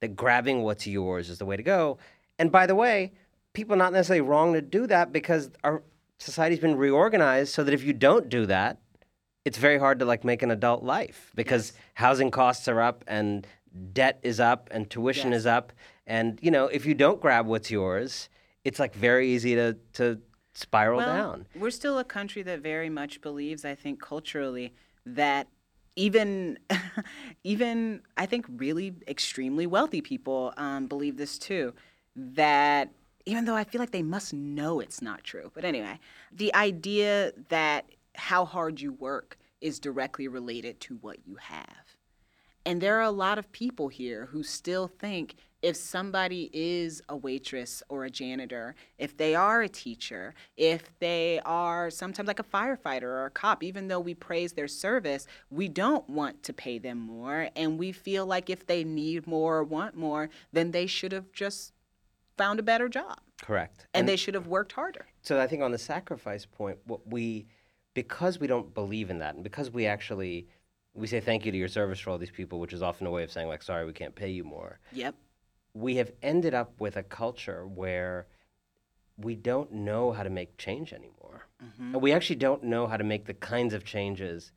that 0.00 0.14
grabbing 0.16 0.62
what's 0.62 0.86
yours 0.86 1.30
is 1.30 1.38
the 1.38 1.46
way 1.46 1.56
to 1.56 1.62
go. 1.62 1.98
And 2.38 2.50
by 2.52 2.66
the 2.66 2.74
way, 2.74 3.12
people 3.52 3.74
are 3.74 3.78
not 3.84 3.92
necessarily 3.92 4.20
wrong 4.20 4.52
to 4.54 4.60
do 4.62 4.86
that 4.88 5.12
because 5.12 5.50
our 5.62 5.82
society's 6.18 6.58
been 6.60 6.76
reorganized 6.76 7.52
so 7.54 7.62
that 7.64 7.72
if 7.74 7.82
you 7.84 7.92
don't 7.92 8.28
do 8.28 8.46
that, 8.46 8.78
it's 9.44 9.58
very 9.58 9.78
hard 9.78 9.98
to 10.00 10.04
like 10.04 10.24
make 10.24 10.42
an 10.42 10.50
adult 10.50 10.82
life 10.82 11.30
because 11.34 11.70
Yes. 11.72 11.80
housing 11.94 12.30
costs 12.30 12.66
are 12.66 12.80
up 12.80 13.04
and 13.06 13.46
debt 13.92 14.20
is 14.22 14.40
up 14.40 14.68
and 14.72 14.88
tuition 14.88 15.32
Yes. 15.32 15.40
is 15.40 15.46
up 15.46 15.72
and 16.06 16.38
you 16.42 16.50
know 16.50 16.66
if 16.66 16.86
you 16.86 16.94
don't 16.94 17.20
grab 17.20 17.46
what's 17.46 17.70
yours 17.70 18.28
it's 18.64 18.78
like 18.78 18.94
very 18.94 19.28
easy 19.30 19.54
to 19.54 19.76
to 19.94 20.20
spiral 20.54 20.98
well, 20.98 21.06
down. 21.06 21.46
We're 21.54 21.70
still 21.70 21.98
a 21.98 22.04
country 22.04 22.42
that 22.42 22.60
very 22.60 22.88
much 22.88 23.20
believes, 23.20 23.64
I 23.64 23.74
think, 23.74 24.00
culturally, 24.00 24.72
that 25.04 25.48
even 25.96 26.58
even 27.44 28.00
I 28.16 28.26
think 28.26 28.46
really 28.48 28.94
extremely 29.06 29.66
wealthy 29.66 30.00
people 30.00 30.54
um, 30.56 30.86
believe 30.86 31.16
this 31.16 31.38
too. 31.38 31.74
That 32.16 32.90
even 33.26 33.44
though 33.44 33.56
I 33.56 33.64
feel 33.64 33.80
like 33.80 33.90
they 33.90 34.02
must 34.02 34.32
know 34.32 34.80
it's 34.80 35.02
not 35.02 35.24
true. 35.24 35.50
But 35.54 35.64
anyway, 35.64 35.98
the 36.32 36.54
idea 36.54 37.32
that 37.48 37.90
how 38.14 38.44
hard 38.44 38.80
you 38.80 38.92
work 38.92 39.38
is 39.60 39.80
directly 39.80 40.28
related 40.28 40.78
to 40.78 40.96
what 40.96 41.26
you 41.26 41.36
have. 41.36 41.93
And 42.66 42.80
there 42.80 42.98
are 42.98 43.02
a 43.02 43.10
lot 43.10 43.38
of 43.38 43.50
people 43.52 43.88
here 43.88 44.26
who 44.26 44.42
still 44.42 44.88
think 44.88 45.34
if 45.64 45.76
somebody 45.76 46.50
is 46.52 47.02
a 47.08 47.16
waitress 47.16 47.82
or 47.88 48.04
a 48.04 48.10
janitor, 48.10 48.74
if 48.98 49.16
they 49.16 49.34
are 49.34 49.62
a 49.62 49.68
teacher, 49.68 50.34
if 50.58 50.90
they 50.98 51.40
are 51.44 51.90
sometimes 51.90 52.26
like 52.26 52.38
a 52.38 52.44
firefighter 52.44 53.04
or 53.04 53.26
a 53.26 53.30
cop, 53.30 53.62
even 53.62 53.88
though 53.88 54.00
we 54.00 54.12
praise 54.12 54.52
their 54.52 54.68
service, 54.68 55.26
we 55.50 55.68
don't 55.68 56.08
want 56.08 56.42
to 56.42 56.52
pay 56.52 56.78
them 56.78 56.98
more. 56.98 57.48
And 57.56 57.78
we 57.78 57.92
feel 57.92 58.26
like 58.26 58.50
if 58.50 58.66
they 58.66 58.84
need 58.84 59.26
more 59.26 59.56
or 59.56 59.64
want 59.64 59.96
more, 59.96 60.28
then 60.52 60.70
they 60.70 60.86
should 60.86 61.12
have 61.12 61.32
just 61.32 61.72
found 62.36 62.58
a 62.58 62.62
better 62.62 62.88
job. 62.88 63.20
Correct. 63.40 63.86
And, 63.94 64.00
and 64.00 64.08
they 64.08 64.16
should 64.16 64.34
have 64.34 64.46
worked 64.46 64.72
harder. 64.72 65.06
So 65.22 65.40
I 65.40 65.46
think 65.46 65.62
on 65.62 65.72
the 65.72 65.78
sacrifice 65.78 66.44
point, 66.44 66.78
what 66.84 67.06
we, 67.06 67.46
because 67.94 68.38
we 68.38 68.46
don't 68.46 68.74
believe 68.74 69.08
in 69.08 69.18
that, 69.20 69.34
and 69.34 69.42
because 69.42 69.70
we 69.70 69.86
actually, 69.86 70.46
we 70.94 71.06
say 71.06 71.20
thank 71.20 71.44
you 71.44 71.52
to 71.52 71.58
your 71.58 71.68
service 71.68 71.98
for 71.98 72.10
all 72.10 72.18
these 72.18 72.30
people, 72.30 72.60
which 72.60 72.72
is 72.72 72.82
often 72.82 73.06
a 73.06 73.10
way 73.10 73.22
of 73.24 73.30
saying 73.32 73.48
like, 73.48 73.62
sorry, 73.62 73.84
we 73.84 73.92
can't 73.92 74.14
pay 74.14 74.30
you 74.30 74.44
more. 74.44 74.78
Yep 74.92 75.14
we 75.74 75.96
have 75.96 76.12
ended 76.22 76.54
up 76.54 76.80
with 76.80 76.96
a 76.96 77.02
culture 77.02 77.66
where 77.66 78.26
we 79.16 79.34
don't 79.34 79.72
know 79.72 80.12
how 80.12 80.22
to 80.22 80.30
make 80.30 80.56
change 80.56 80.92
anymore. 80.92 81.46
Mm-hmm. 81.62 81.94
And 81.94 82.02
we 82.02 82.12
actually 82.12 82.36
don't 82.36 82.64
know 82.64 82.86
how 82.86 82.96
to 82.96 83.04
make 83.04 83.26
the 83.26 83.34
kinds 83.34 83.74
of 83.74 83.84
changes 83.84 84.52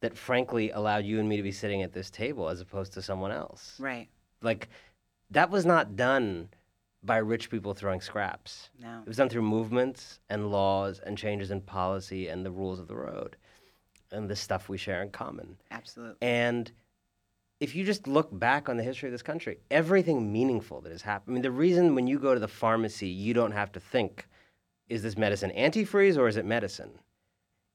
that 0.00 0.16
frankly 0.16 0.70
allowed 0.70 1.04
you 1.04 1.20
and 1.20 1.28
me 1.28 1.36
to 1.36 1.42
be 1.42 1.52
sitting 1.52 1.82
at 1.82 1.92
this 1.92 2.10
table 2.10 2.48
as 2.48 2.60
opposed 2.60 2.92
to 2.94 3.02
someone 3.02 3.32
else. 3.32 3.76
Right. 3.78 4.08
Like 4.40 4.68
that 5.30 5.50
was 5.50 5.66
not 5.66 5.96
done 5.96 6.48
by 7.04 7.16
rich 7.18 7.50
people 7.50 7.74
throwing 7.74 8.00
scraps. 8.00 8.70
No. 8.80 9.00
It 9.00 9.08
was 9.08 9.16
done 9.16 9.28
through 9.28 9.42
movements 9.42 10.20
and 10.30 10.50
laws 10.50 11.00
and 11.04 11.18
changes 11.18 11.50
in 11.50 11.60
policy 11.60 12.28
and 12.28 12.46
the 12.46 12.50
rules 12.50 12.78
of 12.78 12.86
the 12.86 12.96
road 12.96 13.36
and 14.12 14.28
the 14.28 14.36
stuff 14.36 14.68
we 14.68 14.78
share 14.78 15.02
in 15.02 15.10
common. 15.10 15.56
Absolutely. 15.70 16.16
And 16.20 16.70
if 17.60 17.74
you 17.74 17.84
just 17.84 18.06
look 18.06 18.28
back 18.38 18.68
on 18.68 18.76
the 18.76 18.82
history 18.82 19.08
of 19.08 19.12
this 19.12 19.22
country, 19.22 19.58
everything 19.70 20.32
meaningful 20.32 20.80
that 20.80 20.92
has 20.92 21.02
happened. 21.02 21.32
I 21.32 21.34
mean, 21.34 21.42
the 21.42 21.50
reason 21.50 21.94
when 21.94 22.06
you 22.06 22.18
go 22.18 22.34
to 22.34 22.40
the 22.40 22.48
pharmacy, 22.48 23.08
you 23.08 23.34
don't 23.34 23.52
have 23.52 23.70
to 23.72 23.80
think, 23.80 24.26
is 24.88 25.02
this 25.02 25.16
medicine 25.16 25.52
antifreeze 25.56 26.18
or 26.18 26.28
is 26.28 26.36
it 26.36 26.44
medicine? 26.44 26.90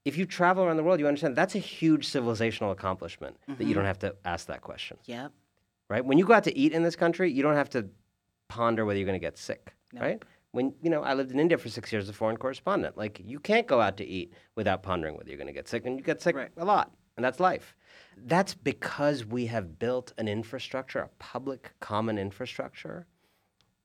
If 0.06 0.18
you 0.18 0.26
travel 0.26 0.64
around 0.64 0.78
the 0.78 0.84
world, 0.84 1.00
you 1.00 1.08
understand 1.08 1.36
that's 1.36 1.56
a 1.56 1.60
huge 1.60 2.08
civilizational 2.08 2.72
accomplishment 2.72 3.38
mm-hmm. 3.42 3.54
that 3.54 3.64
you 3.64 3.70
mm-hmm. 3.70 3.80
don't 3.80 3.86
have 3.86 4.00
to 4.00 4.16
ask 4.26 4.48
that 4.48 4.62
question. 4.62 4.98
Yep. 5.06 5.32
Right? 5.90 6.06
When 6.06 6.18
you 6.18 6.26
go 6.26 6.34
out 6.34 6.44
to 6.46 6.58
eat 6.58 6.74
in 6.74 6.84
this 6.84 6.96
country, 6.96 7.32
you 7.32 7.42
don't 7.42 7.56
have 7.56 7.70
to 7.72 7.88
ponder 8.50 8.86
whether 8.86 9.00
you're 9.00 9.08
going 9.08 9.20
to 9.20 9.26
get 9.26 9.38
sick. 9.38 9.74
Nope. 9.94 10.04
Right? 10.04 10.24
When 10.58 10.74
you 10.82 10.90
know, 10.90 11.04
I 11.04 11.14
lived 11.14 11.30
in 11.32 11.40
India 11.40 11.56
for 11.56 11.70
six 11.70 11.92
years 11.92 12.06
as 12.06 12.10
a 12.10 12.14
foreign 12.14 12.38
correspondent. 12.38 12.98
Like 12.98 13.22
you 13.24 13.40
can't 13.40 13.68
go 13.68 13.80
out 13.80 13.96
to 13.98 14.04
eat 14.04 14.34
without 14.56 14.82
pondering 14.82 15.16
whether 15.16 15.30
you're 15.30 15.38
going 15.38 15.46
to 15.46 15.54
get 15.54 15.68
sick, 15.68 15.86
and 15.86 16.00
you 16.00 16.04
get 16.04 16.20
sick 16.20 16.36
right. 16.36 16.50
a 16.58 16.66
lot, 16.66 16.92
and 17.16 17.24
that's 17.24 17.40
life. 17.40 17.76
That's 18.26 18.56
because 18.56 19.24
we 19.24 19.46
have 19.46 19.78
built 19.78 20.14
an 20.18 20.28
infrastructure, 20.28 20.98
a 20.98 21.10
public 21.20 21.74
common 21.80 22.18
infrastructure, 22.18 23.06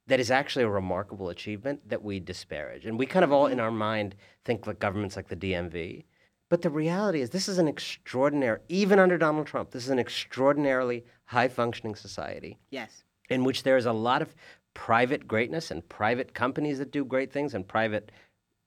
that 0.07 0.19
is 0.19 0.31
actually 0.31 0.65
a 0.65 0.71
remarkable 0.71 1.29
achievement 1.29 1.87
that 1.91 2.03
we 2.03 2.19
disparage. 2.21 2.87
And 2.87 2.99
we 2.99 3.05
kind 3.05 3.23
of 3.23 3.33
all 3.33 3.49
in 3.49 3.59
mm-hmm. 3.59 3.65
our 3.65 3.71
mind 3.71 4.15
think 4.47 4.67
like 4.67 4.79
governments 4.79 5.15
like 5.15 5.29
the 5.29 5.37
DMV. 5.37 6.05
But 6.49 6.63
the 6.63 6.71
reality 6.71 7.21
is, 7.21 7.29
this 7.29 7.49
is 7.49 7.59
an 7.59 7.69
extraordinary, 7.69 8.61
even 8.71 8.99
under 8.99 9.19
Donald 9.19 9.47
Trump, 9.47 9.73
this 9.73 9.85
is 9.85 9.91
an 9.91 9.99
extraordinarily 9.99 11.05
high 11.27 11.49
functioning 11.49 11.97
society. 11.97 12.59
Yes. 12.71 13.05
In 13.29 13.45
which 13.45 13.63
there 13.63 13.77
is 13.77 13.87
a 13.87 13.93
lot 13.93 14.23
of 14.23 14.35
private 14.75 15.29
greatness 15.29 15.71
and 15.71 15.87
private 15.89 16.35
companies 16.35 16.79
that 16.79 16.91
do 16.91 17.05
great 17.05 17.33
things 17.33 17.55
and 17.55 17.67
private 17.67 18.11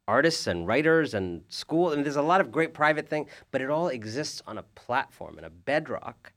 artists 0.07 0.47
and 0.47 0.67
writers 0.67 1.13
and 1.13 1.43
school. 1.49 1.91
and 1.91 2.05
there's 2.05 2.15
a 2.15 2.21
lot 2.21 2.41
of 2.41 2.51
great 2.51 2.73
private 2.73 3.07
things, 3.07 3.29
but 3.51 3.61
it 3.61 3.69
all 3.69 3.87
exists 3.87 4.41
on 4.45 4.57
a 4.57 4.63
platform 4.63 5.37
and 5.37 5.45
a 5.45 5.49
bedrock 5.49 6.33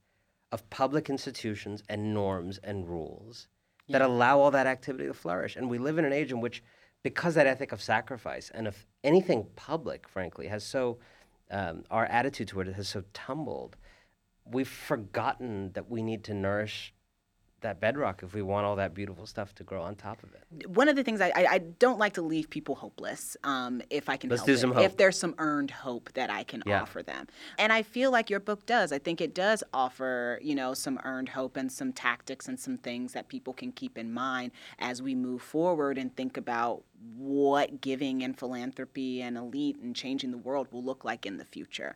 of 0.50 0.68
public 0.70 1.10
institutions 1.10 1.82
and 1.88 2.14
norms 2.14 2.58
and 2.64 2.88
rules 2.88 3.48
yeah. 3.86 3.98
that 3.98 4.04
allow 4.04 4.38
all 4.38 4.50
that 4.50 4.66
activity 4.66 5.06
to 5.06 5.14
flourish. 5.14 5.56
And 5.56 5.68
we 5.68 5.78
live 5.78 5.98
in 5.98 6.04
an 6.04 6.12
age 6.12 6.32
in 6.32 6.40
which, 6.40 6.62
because 7.02 7.34
that 7.34 7.46
ethic 7.46 7.72
of 7.72 7.82
sacrifice 7.82 8.50
and 8.54 8.66
if 8.66 8.86
anything 9.04 9.46
public, 9.56 10.08
frankly, 10.08 10.48
has 10.48 10.64
so, 10.64 10.98
um, 11.50 11.84
our 11.90 12.06
attitude 12.06 12.48
toward 12.48 12.68
it 12.68 12.74
has 12.74 12.88
so 12.88 13.04
tumbled, 13.12 13.76
we've 14.50 14.68
forgotten 14.68 15.72
that 15.72 15.90
we 15.90 16.02
need 16.02 16.24
to 16.24 16.34
nourish 16.34 16.94
that 17.60 17.80
bedrock 17.80 18.22
if 18.22 18.34
we 18.34 18.42
want 18.42 18.66
all 18.66 18.76
that 18.76 18.94
beautiful 18.94 19.26
stuff 19.26 19.54
to 19.56 19.64
grow 19.64 19.82
on 19.82 19.94
top 19.94 20.22
of 20.22 20.30
it. 20.34 20.68
One 20.68 20.88
of 20.88 20.96
the 20.96 21.02
things 21.02 21.20
I, 21.20 21.28
I, 21.34 21.46
I 21.50 21.58
don't 21.58 21.98
like 21.98 22.14
to 22.14 22.22
leave 22.22 22.48
people 22.50 22.74
hopeless 22.74 23.36
um, 23.44 23.82
if 23.90 24.08
I 24.08 24.16
can 24.16 24.30
Let's 24.30 24.42
do 24.42 24.52
it, 24.52 24.62
hope. 24.62 24.84
If 24.84 24.96
there's 24.96 25.18
some 25.18 25.34
earned 25.38 25.70
hope 25.70 26.12
that 26.14 26.30
I 26.30 26.44
can 26.44 26.62
yeah. 26.66 26.82
offer 26.82 27.02
them. 27.02 27.26
And 27.58 27.72
I 27.72 27.82
feel 27.82 28.10
like 28.10 28.30
your 28.30 28.40
book 28.40 28.66
does. 28.66 28.92
I 28.92 28.98
think 28.98 29.20
it 29.20 29.34
does 29.34 29.64
offer, 29.72 30.38
you 30.42 30.54
know, 30.54 30.74
some 30.74 31.00
earned 31.04 31.30
hope 31.30 31.56
and 31.56 31.70
some 31.70 31.92
tactics 31.92 32.48
and 32.48 32.58
some 32.58 32.78
things 32.78 33.12
that 33.12 33.28
people 33.28 33.52
can 33.52 33.72
keep 33.72 33.98
in 33.98 34.12
mind 34.12 34.52
as 34.78 35.02
we 35.02 35.14
move 35.14 35.42
forward 35.42 35.98
and 35.98 36.14
think 36.16 36.36
about 36.36 36.82
what 37.16 37.80
giving 37.80 38.22
and 38.22 38.38
philanthropy 38.38 39.22
and 39.22 39.36
elite 39.36 39.76
and 39.80 39.94
changing 39.94 40.30
the 40.30 40.38
world 40.38 40.68
will 40.72 40.82
look 40.82 41.04
like 41.04 41.26
in 41.26 41.36
the 41.36 41.44
future. 41.44 41.94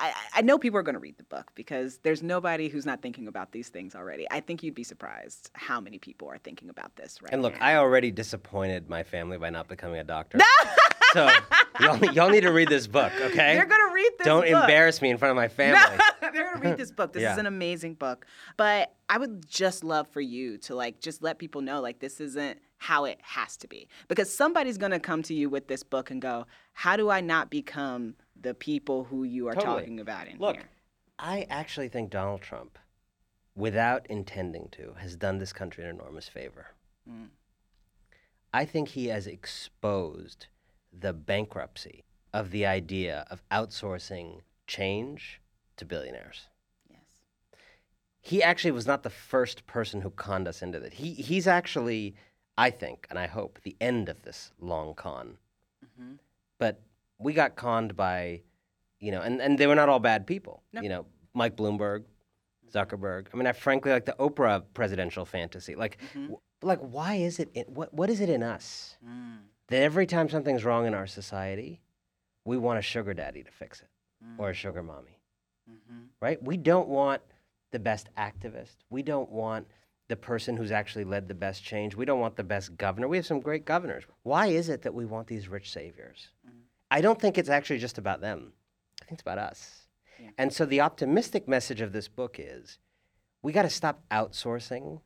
I, 0.00 0.14
I 0.36 0.42
know 0.42 0.58
people 0.58 0.78
are 0.78 0.82
going 0.82 0.94
to 0.94 1.00
read 1.00 1.18
the 1.18 1.24
book 1.24 1.50
because 1.54 1.98
there's 1.98 2.22
nobody 2.22 2.68
who's 2.68 2.86
not 2.86 3.02
thinking 3.02 3.28
about 3.28 3.52
these 3.52 3.68
things 3.68 3.94
already. 3.94 4.26
I 4.30 4.40
think 4.40 4.62
you'd 4.62 4.74
be 4.74 4.84
surprised 4.84 5.50
how 5.52 5.80
many 5.80 5.98
people 5.98 6.28
are 6.28 6.38
thinking 6.38 6.70
about 6.70 6.96
this 6.96 7.20
right 7.20 7.32
And 7.32 7.42
look, 7.42 7.58
now. 7.60 7.66
I 7.66 7.76
already 7.76 8.10
disappointed 8.10 8.88
my 8.88 9.02
family 9.02 9.36
by 9.36 9.50
not 9.50 9.68
becoming 9.68 10.00
a 10.00 10.04
doctor. 10.04 10.38
so 11.12 11.28
y'all, 11.80 12.04
y'all, 12.12 12.30
need 12.30 12.42
to 12.42 12.52
read 12.52 12.68
this 12.68 12.86
book, 12.86 13.12
okay? 13.20 13.54
They're 13.54 13.66
going 13.66 13.88
to 13.88 13.94
read 13.94 14.10
this 14.18 14.24
Don't 14.24 14.50
book. 14.50 14.62
embarrass 14.62 15.02
me 15.02 15.10
in 15.10 15.18
front 15.18 15.30
of 15.30 15.36
my 15.36 15.48
family. 15.48 15.98
they're 16.20 16.32
going 16.32 16.62
to 16.62 16.68
read 16.68 16.78
this 16.78 16.90
book. 16.90 17.12
This 17.12 17.22
yeah. 17.22 17.32
is 17.32 17.38
an 17.38 17.46
amazing 17.46 17.94
book. 17.94 18.26
But 18.56 18.94
I 19.08 19.18
would 19.18 19.46
just 19.48 19.84
love 19.84 20.08
for 20.08 20.20
you 20.20 20.56
to 20.58 20.74
like 20.74 21.00
just 21.00 21.22
let 21.22 21.38
people 21.38 21.60
know 21.60 21.80
like 21.80 21.98
this 21.98 22.20
isn't 22.20 22.58
how 22.78 23.04
it 23.04 23.18
has 23.22 23.56
to 23.58 23.68
be. 23.68 23.88
Because 24.08 24.34
somebody's 24.34 24.78
going 24.78 24.92
to 24.92 25.00
come 25.00 25.22
to 25.24 25.34
you 25.34 25.50
with 25.50 25.68
this 25.68 25.82
book 25.82 26.10
and 26.10 26.22
go, 26.22 26.46
"How 26.72 26.96
do 26.96 27.10
I 27.10 27.20
not 27.20 27.50
become 27.50 28.14
the 28.40 28.54
people 28.54 29.04
who 29.04 29.24
you 29.24 29.48
are 29.48 29.54
totally. 29.54 29.80
talking 29.80 30.00
about 30.00 30.28
in 30.28 30.38
Look, 30.38 30.56
here. 30.56 30.68
I 31.18 31.46
actually 31.50 31.88
think 31.88 32.10
Donald 32.10 32.40
Trump, 32.40 32.78
without 33.54 34.06
intending 34.08 34.68
to, 34.72 34.94
has 34.98 35.16
done 35.16 35.38
this 35.38 35.52
country 35.52 35.84
an 35.84 35.90
enormous 35.90 36.28
favor. 36.28 36.68
Mm. 37.08 37.28
I 38.52 38.64
think 38.64 38.88
he 38.88 39.08
has 39.08 39.26
exposed 39.26 40.46
the 40.92 41.12
bankruptcy 41.12 42.04
of 42.32 42.50
the 42.50 42.66
idea 42.66 43.26
of 43.30 43.42
outsourcing 43.50 44.40
change 44.66 45.40
to 45.76 45.84
billionaires. 45.84 46.48
Yes. 46.88 47.00
He 48.20 48.42
actually 48.42 48.72
was 48.72 48.86
not 48.86 49.02
the 49.02 49.10
first 49.10 49.66
person 49.66 50.00
who 50.00 50.10
conned 50.10 50.48
us 50.48 50.62
into 50.62 50.80
that. 50.80 50.94
He, 50.94 51.14
he's 51.14 51.46
actually, 51.46 52.14
I 52.56 52.70
think, 52.70 53.06
and 53.10 53.18
I 53.18 53.26
hope, 53.26 53.60
the 53.62 53.76
end 53.80 54.08
of 54.08 54.22
this 54.22 54.52
long 54.58 54.94
con. 54.94 55.38
Mm-hmm. 55.84 56.14
But 56.58 56.80
we 57.20 57.32
got 57.32 57.54
conned 57.54 57.96
by, 57.96 58.42
you 58.98 59.12
know, 59.12 59.20
and, 59.20 59.40
and 59.40 59.58
they 59.58 59.66
were 59.66 59.74
not 59.74 59.88
all 59.88 60.00
bad 60.00 60.26
people. 60.26 60.62
No. 60.72 60.80
You 60.80 60.88
know, 60.88 61.06
Mike 61.34 61.56
Bloomberg, 61.56 62.04
Zuckerberg. 62.72 63.26
I 63.32 63.36
mean, 63.36 63.46
I 63.46 63.52
frankly 63.52 63.92
like 63.92 64.06
the 64.06 64.16
Oprah 64.18 64.62
presidential 64.74 65.24
fantasy. 65.24 65.74
Like, 65.74 65.98
mm-hmm. 66.10 66.22
w- 66.22 66.40
like 66.62 66.80
why 66.80 67.14
is 67.14 67.38
it? 67.38 67.50
In, 67.54 67.64
what 67.66 67.92
what 67.94 68.10
is 68.10 68.20
it 68.20 68.28
in 68.28 68.42
us 68.42 68.96
mm. 69.06 69.38
that 69.68 69.82
every 69.82 70.06
time 70.06 70.28
something's 70.28 70.64
wrong 70.64 70.86
in 70.86 70.94
our 70.94 71.06
society, 71.06 71.80
we 72.44 72.56
want 72.56 72.78
a 72.78 72.82
sugar 72.82 73.14
daddy 73.14 73.42
to 73.42 73.50
fix 73.50 73.80
it 73.80 73.88
mm. 74.24 74.38
or 74.38 74.50
a 74.50 74.54
sugar 74.54 74.82
mommy, 74.82 75.18
mm-hmm. 75.70 76.04
right? 76.20 76.42
We 76.42 76.56
don't 76.56 76.88
want 76.88 77.22
the 77.70 77.78
best 77.78 78.08
activist. 78.16 78.76
We 78.90 79.02
don't 79.02 79.30
want 79.30 79.66
the 80.08 80.16
person 80.16 80.56
who's 80.56 80.72
actually 80.72 81.04
led 81.04 81.28
the 81.28 81.34
best 81.34 81.62
change. 81.62 81.94
We 81.94 82.04
don't 82.04 82.18
want 82.18 82.36
the 82.36 82.44
best 82.44 82.76
governor. 82.76 83.06
We 83.06 83.16
have 83.16 83.26
some 83.26 83.40
great 83.40 83.64
governors. 83.64 84.04
Why 84.24 84.48
is 84.48 84.68
it 84.68 84.82
that 84.82 84.92
we 84.92 85.06
want 85.06 85.28
these 85.28 85.48
rich 85.48 85.70
saviors? 85.70 86.30
Mm. 86.46 86.59
I 86.90 87.00
don't 87.00 87.20
think 87.20 87.38
it's 87.38 87.48
actually 87.48 87.78
just 87.78 87.98
about 87.98 88.20
them. 88.20 88.52
I 89.00 89.04
think 89.04 89.12
it's 89.12 89.22
about 89.22 89.38
us. 89.38 89.86
Yeah. 90.18 90.30
And 90.38 90.52
so 90.52 90.66
the 90.66 90.80
optimistic 90.80 91.48
message 91.48 91.80
of 91.80 91.92
this 91.92 92.08
book 92.08 92.36
is 92.38 92.78
we 93.42 93.52
got 93.52 93.62
to 93.62 93.70
stop 93.70 94.02
outsourcing 94.10 95.00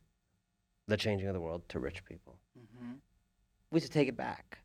the 0.87 0.97
changing 0.97 1.27
of 1.27 1.33
the 1.33 1.41
world 1.41 1.63
to 1.69 1.79
rich 1.79 2.03
people. 2.05 2.37
Mm-hmm. 2.57 2.93
We 3.71 3.79
should 3.79 3.91
take 3.91 4.07
it 4.07 4.17
back. 4.17 4.59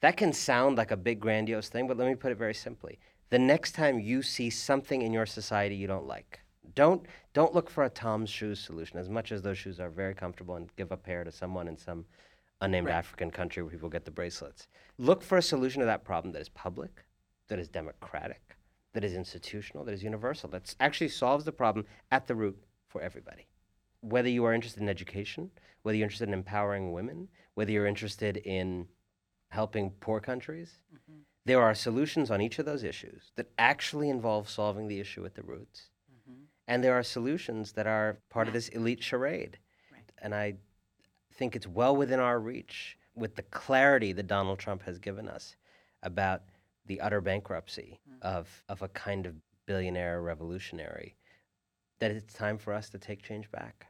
That 0.00 0.16
can 0.16 0.32
sound 0.32 0.76
like 0.76 0.90
a 0.90 0.96
big, 0.96 1.20
grandiose 1.20 1.68
thing, 1.68 1.86
but 1.86 1.96
let 1.96 2.06
me 2.06 2.14
put 2.14 2.32
it 2.32 2.38
very 2.38 2.54
simply. 2.54 2.98
The 3.30 3.38
next 3.38 3.72
time 3.72 3.98
you 3.98 4.22
see 4.22 4.50
something 4.50 5.02
in 5.02 5.12
your 5.12 5.26
society 5.26 5.74
you 5.74 5.86
don't 5.86 6.06
like, 6.06 6.40
don't, 6.74 7.06
don't 7.32 7.54
look 7.54 7.70
for 7.70 7.84
a 7.84 7.90
Tom's 7.90 8.30
shoes 8.30 8.60
solution, 8.60 8.98
as 8.98 9.08
much 9.08 9.32
as 9.32 9.42
those 9.42 9.58
shoes 9.58 9.80
are 9.80 9.90
very 9.90 10.14
comfortable 10.14 10.56
and 10.56 10.74
give 10.76 10.92
a 10.92 10.96
pair 10.96 11.24
to 11.24 11.32
someone 11.32 11.66
in 11.66 11.76
some 11.76 12.04
unnamed 12.60 12.86
Right. 12.86 12.94
African 12.96 13.30
country 13.30 13.62
where 13.62 13.72
people 13.72 13.88
get 13.88 14.04
the 14.04 14.10
bracelets. 14.10 14.68
Look 14.98 15.22
for 15.22 15.38
a 15.38 15.42
solution 15.42 15.80
to 15.80 15.86
that 15.86 16.04
problem 16.04 16.32
that 16.32 16.40
is 16.40 16.48
public, 16.48 17.04
that 17.48 17.58
is 17.58 17.68
democratic, 17.68 18.56
that 18.94 19.04
is 19.04 19.14
institutional, 19.14 19.84
that 19.84 19.92
is 19.92 20.02
universal, 20.02 20.48
that 20.50 20.74
actually 20.80 21.08
solves 21.08 21.44
the 21.44 21.52
problem 21.52 21.86
at 22.10 22.26
the 22.26 22.34
root 22.34 22.58
for 22.88 23.00
everybody. 23.02 23.46
Whether 24.00 24.28
you 24.28 24.44
are 24.44 24.54
interested 24.54 24.82
in 24.82 24.88
education, 24.88 25.50
whether 25.82 25.96
you're 25.96 26.04
interested 26.06 26.28
in 26.28 26.34
empowering 26.34 26.92
women, 26.92 27.28
whether 27.54 27.70
you're 27.72 27.86
interested 27.86 28.38
in 28.38 28.88
helping 29.50 29.90
poor 30.00 30.20
countries, 30.20 30.78
Mm-hmm. 30.94 31.20
there 31.44 31.62
are 31.62 31.74
solutions 31.74 32.30
on 32.30 32.40
each 32.40 32.58
of 32.58 32.66
those 32.66 32.82
issues 32.82 33.32
that 33.36 33.50
actually 33.58 34.08
involve 34.10 34.48
solving 34.48 34.88
the 34.88 34.98
issue 34.98 35.24
at 35.24 35.34
the 35.34 35.42
roots. 35.42 35.90
Mm-hmm. 36.10 36.40
And 36.66 36.82
there 36.82 36.94
are 36.94 37.02
solutions 37.02 37.72
that 37.72 37.86
are 37.86 38.18
part 38.30 38.48
of 38.48 38.54
this 38.54 38.68
elite 38.68 39.02
charade. 39.02 39.58
Right. 39.92 40.10
And 40.22 40.34
I 40.34 40.54
think 41.36 41.56
it's 41.56 41.66
well 41.66 41.96
within 41.96 42.20
our 42.20 42.40
reach 42.40 42.96
with 43.14 43.34
the 43.34 43.42
clarity 43.42 44.12
that 44.12 44.26
Donald 44.26 44.58
Trump 44.58 44.82
has 44.82 44.98
given 44.98 45.28
us 45.28 45.56
about 46.02 46.42
the 46.86 47.00
utter 47.00 47.20
bankruptcy 47.20 48.00
mm-hmm. 48.08 48.18
of, 48.26 48.62
of 48.68 48.82
a 48.82 48.88
kind 48.88 49.26
of 49.26 49.34
billionaire 49.66 50.22
revolutionary 50.22 51.16
that 51.98 52.10
it's 52.10 52.34
time 52.34 52.58
for 52.58 52.72
us 52.72 52.90
to 52.90 52.98
take 52.98 53.22
change 53.22 53.50
back. 53.50 53.86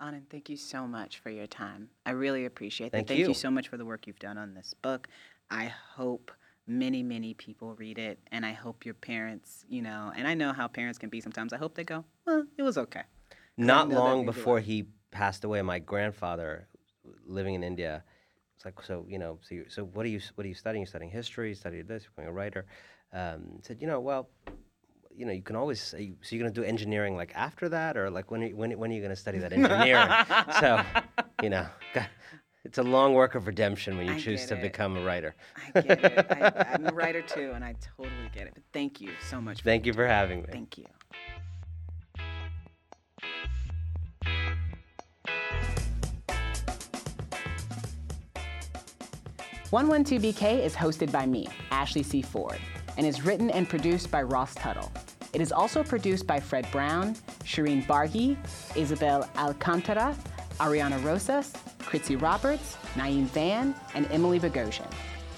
Anand, 0.00 0.28
thank 0.30 0.48
you 0.48 0.56
so 0.56 0.86
much 0.86 1.18
for 1.18 1.30
your 1.30 1.46
time. 1.46 1.88
I 2.06 2.10
really 2.10 2.44
appreciate 2.44 2.92
that. 2.92 2.98
Thank 2.98 3.08
Thank 3.08 3.20
you 3.20 3.28
you. 3.28 3.34
so 3.34 3.50
much 3.50 3.68
for 3.68 3.76
the 3.76 3.84
work 3.84 4.06
you've 4.06 4.18
done 4.18 4.38
on 4.38 4.54
this 4.54 4.74
book. 4.80 5.08
I 5.50 5.72
hope 5.94 6.30
many, 6.66 7.02
many 7.02 7.34
people 7.34 7.74
read 7.74 7.98
it, 7.98 8.18
and 8.30 8.44
I 8.44 8.52
hope 8.52 8.84
your 8.84 8.94
parents, 8.94 9.64
you 9.68 9.82
know, 9.82 10.12
and 10.14 10.28
I 10.28 10.34
know 10.34 10.52
how 10.52 10.68
parents 10.68 10.98
can 10.98 11.08
be 11.08 11.20
sometimes. 11.20 11.52
I 11.52 11.56
hope 11.56 11.74
they 11.74 11.84
go, 11.84 12.04
well, 12.26 12.44
it 12.56 12.62
was 12.62 12.78
okay. 12.78 13.02
Not 13.56 13.88
long 13.88 14.24
before 14.24 14.60
he 14.60 14.86
passed 15.10 15.44
away, 15.44 15.62
my 15.62 15.78
grandfather, 15.78 16.68
living 17.26 17.54
in 17.54 17.62
India, 17.62 18.02
was 18.56 18.64
like, 18.64 18.82
"So 18.82 19.04
you 19.08 19.18
know, 19.18 19.38
so, 19.42 19.54
you, 19.54 19.64
so 19.68 19.84
what 19.84 20.04
are 20.06 20.08
you 20.08 20.20
what 20.34 20.44
are 20.44 20.48
you 20.48 20.54
studying? 20.54 20.82
You're 20.82 20.88
studying 20.88 21.10
history. 21.10 21.50
You 21.50 21.54
studied 21.54 21.88
this. 21.88 22.04
You're 22.04 22.10
becoming 22.16 22.30
a 22.30 22.32
writer." 22.32 22.66
Um, 23.12 23.60
said, 23.62 23.80
"You 23.80 23.86
know, 23.86 24.00
well, 24.00 24.28
you 25.14 25.24
know, 25.26 25.32
you 25.32 25.42
can 25.42 25.56
always 25.56 25.80
say, 25.80 26.12
so 26.22 26.36
you're 26.36 26.42
going 26.42 26.52
to 26.54 26.60
do 26.60 26.66
engineering 26.66 27.16
like 27.16 27.32
after 27.34 27.68
that, 27.70 27.96
or 27.96 28.10
like 28.10 28.30
when 28.30 28.42
are 28.42 28.46
you, 28.46 28.56
when 28.56 28.78
when 28.78 28.90
are 28.90 28.94
you 28.94 29.00
going 29.00 29.10
to 29.10 29.16
study 29.16 29.38
that 29.38 29.52
engineering?" 29.60 30.08
so, 30.58 30.80
you 31.42 31.50
know, 31.50 31.66
got- 31.94 32.08
it's 32.64 32.78
a 32.78 32.82
long 32.82 33.14
work 33.14 33.34
of 33.34 33.46
redemption 33.46 33.96
when 33.96 34.06
you 34.06 34.12
I 34.12 34.18
choose 34.18 34.46
to 34.46 34.54
it. 34.54 34.60
become 34.62 34.96
a 34.96 35.00
writer. 35.00 35.34
I 35.56 35.80
get 35.80 36.04
it. 36.04 36.26
I, 36.30 36.72
I'm 36.74 36.84
a 36.86 36.92
writer 37.00 37.22
too, 37.22 37.52
and 37.54 37.64
I 37.64 37.74
totally 37.96 38.30
get 38.34 38.46
it. 38.46 38.54
But 38.54 38.64
thank 38.72 39.00
you 39.00 39.10
so 39.30 39.40
much. 39.40 39.58
For 39.58 39.64
Thank 39.64 39.86
you 39.86 39.92
for 39.92 40.06
having 40.06 40.42
me. 40.42 40.48
Thank 40.50 40.78
you. 40.78 40.86
One 49.70 49.88
One 49.88 50.02
Two 50.02 50.18
BK 50.18 50.64
is 50.64 50.74
hosted 50.74 51.12
by 51.12 51.26
me, 51.26 51.46
Ashley 51.70 52.02
C. 52.02 52.22
Ford, 52.22 52.58
and 52.96 53.06
is 53.06 53.22
written 53.22 53.50
and 53.50 53.68
produced 53.68 54.10
by 54.10 54.22
Ross 54.22 54.54
Tuttle. 54.54 54.90
It 55.34 55.42
is 55.42 55.52
also 55.52 55.84
produced 55.84 56.26
by 56.26 56.40
Fred 56.40 56.66
Brown, 56.72 57.14
Shireen 57.44 57.84
Barghi, 57.84 58.38
Isabel 58.74 59.28
Alcantara, 59.36 60.16
Ariana 60.58 61.04
Rosas, 61.04 61.52
Kritzy 61.80 62.16
Roberts, 62.16 62.78
Naeem 62.94 63.26
Van, 63.26 63.74
and 63.92 64.10
Emily 64.10 64.40
Bogosian. 64.40 64.90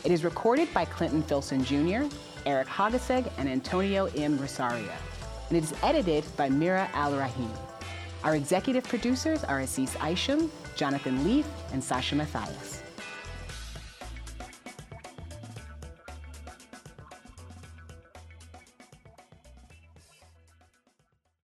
It 0.05 0.13
is 0.13 0.23
recorded 0.23 0.73
by 0.73 0.85
Clinton 0.85 1.25
Filson 1.25 1.65
Jr., 1.65 2.05
Eric 2.47 2.69
Hogaseg, 2.69 3.29
and 3.37 3.49
Antonio 3.49 4.07
M. 4.17 4.39
Rosario. 4.39 4.93
And 5.49 5.59
it 5.59 5.65
is 5.65 5.75
edited 5.83 6.25
by 6.37 6.49
Mira 6.49 6.89
Al 6.93 7.17
Rahim. 7.17 7.51
Our 8.23 8.37
executive 8.37 8.85
producers 8.85 9.43
are 9.43 9.59
Assis 9.59 9.97
Isham, 9.97 10.53
Jonathan 10.77 11.25
Leaf, 11.25 11.49
and 11.73 11.83
Sasha 11.83 12.15
Matthias. 12.15 12.80